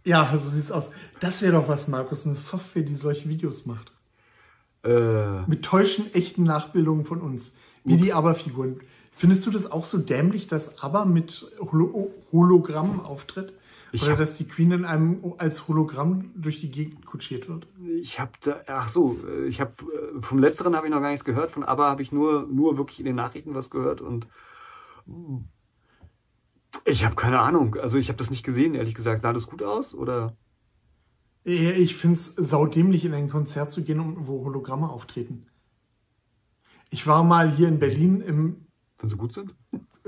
Ja, 0.06 0.32
so 0.38 0.50
sieht's 0.50 0.72
aus. 0.72 0.92
Das 1.20 1.42
wäre 1.42 1.54
doch 1.54 1.68
was, 1.68 1.88
Markus, 1.88 2.26
eine 2.26 2.36
Software, 2.36 2.84
die 2.84 2.96
solche 2.96 3.28
Videos 3.28 3.66
macht. 3.66 3.92
Äh, 4.84 5.42
Mit 5.48 5.64
täuschen 5.66 6.14
echten 6.14 6.44
Nachbildungen 6.44 7.06
von 7.06 7.20
uns. 7.22 7.56
Wie 7.84 7.98
die 7.98 8.14
ABBA-Figuren. 8.14 8.80
Findest 9.12 9.46
du 9.46 9.52
das 9.52 9.72
auch 9.72 9.84
so 9.86 9.98
dämlich, 9.98 10.48
dass 10.48 10.82
ABBA 10.84 11.06
mit 11.06 11.46
Holo 11.60 12.12
Hologramm 12.32 13.00
auftritt? 13.02 13.54
Ich 13.92 14.02
Oder 14.02 14.12
hab- 14.12 14.18
dass 14.18 14.38
die 14.38 14.46
Queen 14.48 14.72
in 14.72 14.86
einem 14.86 15.34
als 15.38 15.68
Hologramm 15.68 16.32
durch 16.36 16.60
die 16.60 16.70
Gegend 16.70 17.06
kutschiert 17.06 17.48
wird? 17.48 17.68
Ich 18.02 18.20
habe 18.20 18.32
da, 18.42 18.62
ach 18.68 18.90
so, 18.90 19.18
äh, 19.28 19.46
ich 19.48 19.62
habe 19.62 19.72
vom 20.22 20.40
letzteren 20.40 20.76
habe 20.76 20.88
ich 20.88 20.92
noch 20.94 21.00
gar 21.00 21.12
nichts 21.12 21.24
gehört, 21.24 21.52
von 21.52 21.64
aber 21.64 21.86
habe 21.90 22.02
ich 22.02 22.12
nur 22.12 22.46
nur 22.52 22.78
wirklich 22.78 23.00
in 23.00 23.06
den 23.06 23.16
Nachrichten 23.16 23.54
was 23.56 23.70
gehört 23.70 24.02
und 24.02 24.28
ich 26.84 27.06
habe 27.06 27.16
keine 27.16 27.40
Ahnung. 27.40 27.76
Also 27.76 27.98
ich 27.98 28.10
habe 28.10 28.18
das 28.18 28.30
nicht 28.30 28.44
gesehen, 28.44 28.76
ehrlich 28.76 28.96
gesagt. 28.96 29.22
Sah 29.22 29.34
das 29.34 29.48
gut 29.48 29.64
aus 29.64 29.96
oder? 29.96 30.36
Äh, 31.46 31.72
Ich 31.74 31.96
find's 31.96 32.36
saudämlich, 32.36 33.06
in 33.06 33.14
ein 33.14 33.30
Konzert 33.30 33.72
zu 33.72 33.84
gehen, 33.84 34.28
wo 34.28 34.44
Hologramme 34.44 34.90
auftreten. 34.90 35.48
Ich 36.90 37.08
war 37.08 37.24
mal 37.24 37.50
hier 37.52 37.68
in 37.68 37.80
Berlin 37.80 38.22
im 38.22 38.68
Wenn 39.00 39.10
sie 39.10 39.18
gut 39.18 39.34
sind? 39.34 39.56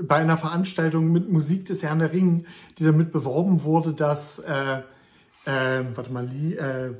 bei 0.00 0.16
einer 0.16 0.36
Veranstaltung 0.36 1.10
mit 1.10 1.28
Musik 1.28 1.66
des 1.66 1.82
Herrn 1.82 1.98
der 1.98 2.12
Ringen, 2.12 2.46
die 2.78 2.84
damit 2.84 3.10
beworben 3.10 3.64
wurde, 3.64 3.92
dass, 3.94 4.38
äh, 4.38 4.82
äh, 5.44 5.84
warte 5.96 6.12
mal, 6.12 6.24
Lee, 6.24 6.54
äh, 6.54 6.94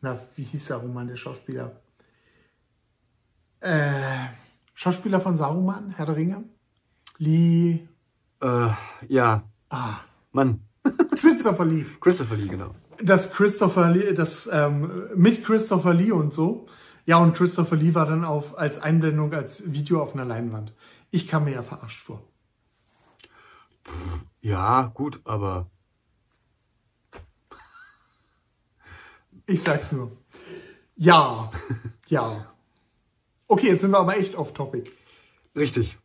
na, 0.00 0.20
wie 0.36 0.44
hieß 0.44 0.66
Saruman, 0.66 1.08
der 1.08 1.16
Schauspieler? 1.16 1.80
Äh, 3.60 4.28
Schauspieler 4.74 5.20
von 5.20 5.34
Saruman, 5.34 5.90
Herr 5.96 6.06
der 6.06 6.16
Ringe? 6.16 6.44
Lee, 7.18 7.88
Äh, 8.44 8.74
ja, 9.08 9.42
ah, 9.70 10.00
Mann, 10.32 10.60
Christopher 11.16 11.64
Lee. 11.64 11.86
Christopher 12.00 12.36
Lee 12.36 12.48
genau. 12.48 12.74
dass 13.02 13.32
Christopher 13.32 13.88
Lee, 13.90 14.12
das 14.12 14.46
ähm, 14.52 15.08
mit 15.14 15.42
Christopher 15.44 15.94
Lee 15.94 16.12
und 16.12 16.32
so, 16.34 16.66
Ja, 17.06 17.16
und 17.18 17.34
Christopher 17.34 17.76
Lee 17.76 17.94
war 17.94 18.06
dann 18.06 18.24
auf, 18.24 18.58
als 18.58 18.78
Einblendung, 18.80 19.32
als 19.32 19.72
Video 19.72 20.02
auf 20.02 20.12
einer 20.14 20.24
Leinwand. 20.26 20.74
Ich 21.10 21.26
kam 21.26 21.44
mir 21.44 21.52
ja 21.52 21.62
verarscht 21.62 22.00
vor. 22.00 22.22
Ja, 24.42 24.90
gut, 24.94 25.20
aber 25.24 25.70
Ich 29.46 29.62
sag's 29.62 29.92
nur. 29.92 30.10
Ja, 30.96 31.50
ja. 32.08 32.46
Okay, 33.46 33.68
jetzt 33.68 33.82
sind 33.82 33.90
wir 33.90 33.98
aber 33.98 34.16
echt 34.18 34.34
off 34.36 34.52
topic. 34.54 34.90
richtig, 35.56 35.98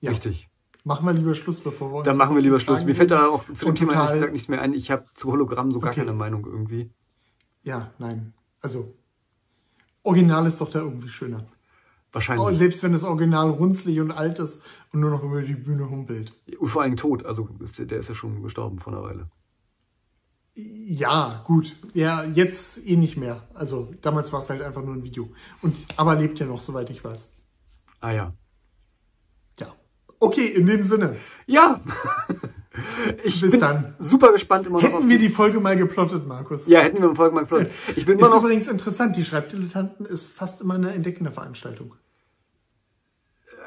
Ja. 0.00 0.10
richtig. 0.10 0.48
Machen 0.84 1.06
wir 1.06 1.12
lieber 1.12 1.34
Schluss, 1.34 1.60
bevor 1.60 1.90
wir 1.92 1.96
uns. 1.98 2.04
Dann 2.06 2.16
machen 2.16 2.34
wir 2.34 2.42
lieber 2.42 2.58
Schluss. 2.58 2.84
Mir 2.84 2.94
fällt 2.96 3.12
da 3.12 3.26
auch 3.28 3.44
zu 3.54 3.66
dem 3.66 3.74
Thema 3.76 3.92
ehrlich 3.94 4.12
gesagt 4.14 4.32
nichts 4.32 4.48
mehr 4.48 4.60
ein. 4.60 4.74
Ich 4.74 4.90
habe 4.90 5.04
zu 5.14 5.30
Hologramm 5.30 5.70
so 5.72 5.78
gar 5.80 5.90
Okay. 5.90 6.00
keine 6.00 6.12
Meinung 6.12 6.44
irgendwie. 6.44 6.90
Ja, 7.62 7.92
nein. 7.98 8.34
Also, 8.60 8.92
Original 10.02 10.44
ist 10.46 10.60
doch 10.60 10.70
da 10.70 10.80
irgendwie 10.80 11.08
schöner. 11.08 11.46
Wahrscheinlich. 12.10 12.46
Oh, 12.46 12.52
selbst 12.52 12.82
wenn 12.82 12.92
das 12.92 13.04
Original 13.04 13.50
runzlig 13.50 14.00
und 14.00 14.10
alt 14.10 14.38
ist 14.40 14.62
und 14.92 15.00
nur 15.00 15.10
noch 15.10 15.22
über 15.22 15.40
die 15.42 15.54
Bühne 15.54 15.88
humpelt. 15.88 16.34
Und 16.58 16.68
vor 16.68 16.82
allem 16.82 16.96
tot. 16.96 17.24
Also 17.24 17.48
der- 17.78 17.98
ist 18.00 18.08
ja 18.08 18.14
schon 18.14 18.42
gestorben 18.42 18.80
vor 18.80 18.92
einer 18.92 19.02
Weile. 19.02 19.28
Ja, 20.54 21.42
gut. 21.46 21.76
Ja, 21.94 22.24
jetzt 22.24 22.86
eh 22.86 22.96
nicht 22.96 23.16
mehr. 23.16 23.48
Also, 23.54 23.94
damals 24.02 24.32
war 24.32 24.40
es 24.40 24.50
halt 24.50 24.60
einfach 24.60 24.82
nur 24.84 24.94
ein 24.94 25.02
Video. 25.02 25.30
Und, 25.62 25.86
aber 25.96 26.14
lebt 26.16 26.38
ja 26.40 26.46
noch, 26.46 26.60
soweit 26.60 26.90
ich 26.90 27.02
weiß. 27.02 27.32
Ah. 28.00 28.10
Ja. 28.10 28.34
Okay, 30.22 30.46
in 30.46 30.66
dem 30.66 30.82
Sinne. 30.82 31.16
Ja. 31.46 31.80
Ich 33.22 33.38
Bis 33.38 33.50
bin 33.50 33.60
dann. 33.60 33.94
super 34.00 34.32
gespannt 34.32 34.66
immer 34.66 34.80
noch. 34.80 34.88
Hätten 34.88 35.06
wir 35.06 35.18
die 35.18 35.28
Folge 35.28 35.60
mal 35.60 35.76
geplottet, 35.76 36.26
Markus. 36.26 36.66
ja, 36.66 36.80
hätten 36.80 37.02
wir 37.02 37.10
im 37.10 37.16
Folgen 37.16 37.34
mal 37.34 37.42
geplottet. 37.42 37.70
Ich 37.96 38.06
bin 38.06 38.18
immer 38.18 38.28
Ist 38.28 38.32
noch. 38.34 38.42
übrigens 38.42 38.66
interessant, 38.66 39.14
die 39.14 39.24
Schreibdilettanten 39.26 40.06
ist 40.06 40.28
fast 40.32 40.62
immer 40.62 40.74
eine 40.74 40.90
entdeckende 40.94 41.30
Veranstaltung. 41.30 41.96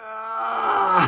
Ah. 0.03 1.07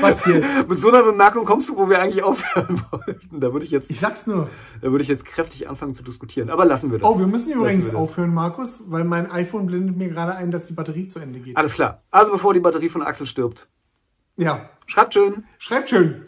Was 0.00 0.24
jetzt? 0.26 0.68
Mit 0.68 0.80
so 0.80 0.88
einer 0.88 1.02
Bemerkung 1.02 1.44
kommst 1.44 1.68
du, 1.68 1.76
wo 1.76 1.88
wir 1.88 2.00
eigentlich 2.00 2.22
aufhören 2.22 2.82
wollten. 2.90 3.40
Da 3.40 3.52
würde 3.52 3.64
ich 3.64 3.70
jetzt, 3.70 3.90
Ich 3.90 4.00
sag's 4.00 4.26
nur. 4.26 4.48
da 4.80 4.90
würde 4.90 5.02
ich 5.02 5.08
jetzt 5.08 5.24
kräftig 5.24 5.68
anfangen 5.68 5.94
zu 5.94 6.02
diskutieren. 6.02 6.50
Aber 6.50 6.64
lassen 6.64 6.90
wir 6.90 6.98
das. 6.98 7.08
Oh, 7.08 7.18
wir 7.18 7.26
müssen 7.26 7.52
übrigens 7.52 7.92
wir 7.92 7.98
aufhören, 7.98 8.32
Markus, 8.34 8.84
weil 8.90 9.04
mein 9.04 9.30
iPhone 9.30 9.66
blendet 9.66 9.96
mir 9.96 10.08
gerade 10.08 10.34
ein, 10.34 10.50
dass 10.50 10.64
die 10.66 10.72
Batterie 10.74 11.08
zu 11.08 11.18
Ende 11.18 11.40
geht. 11.40 11.56
Alles 11.56 11.74
klar. 11.74 12.02
Also 12.10 12.32
bevor 12.32 12.54
die 12.54 12.60
Batterie 12.60 12.88
von 12.88 13.02
Axel 13.02 13.26
stirbt. 13.26 13.68
Ja, 14.36 14.70
Schreibt 14.86 15.14
schön. 15.14 15.44
schreibt 15.58 15.90
schön. 15.90 16.26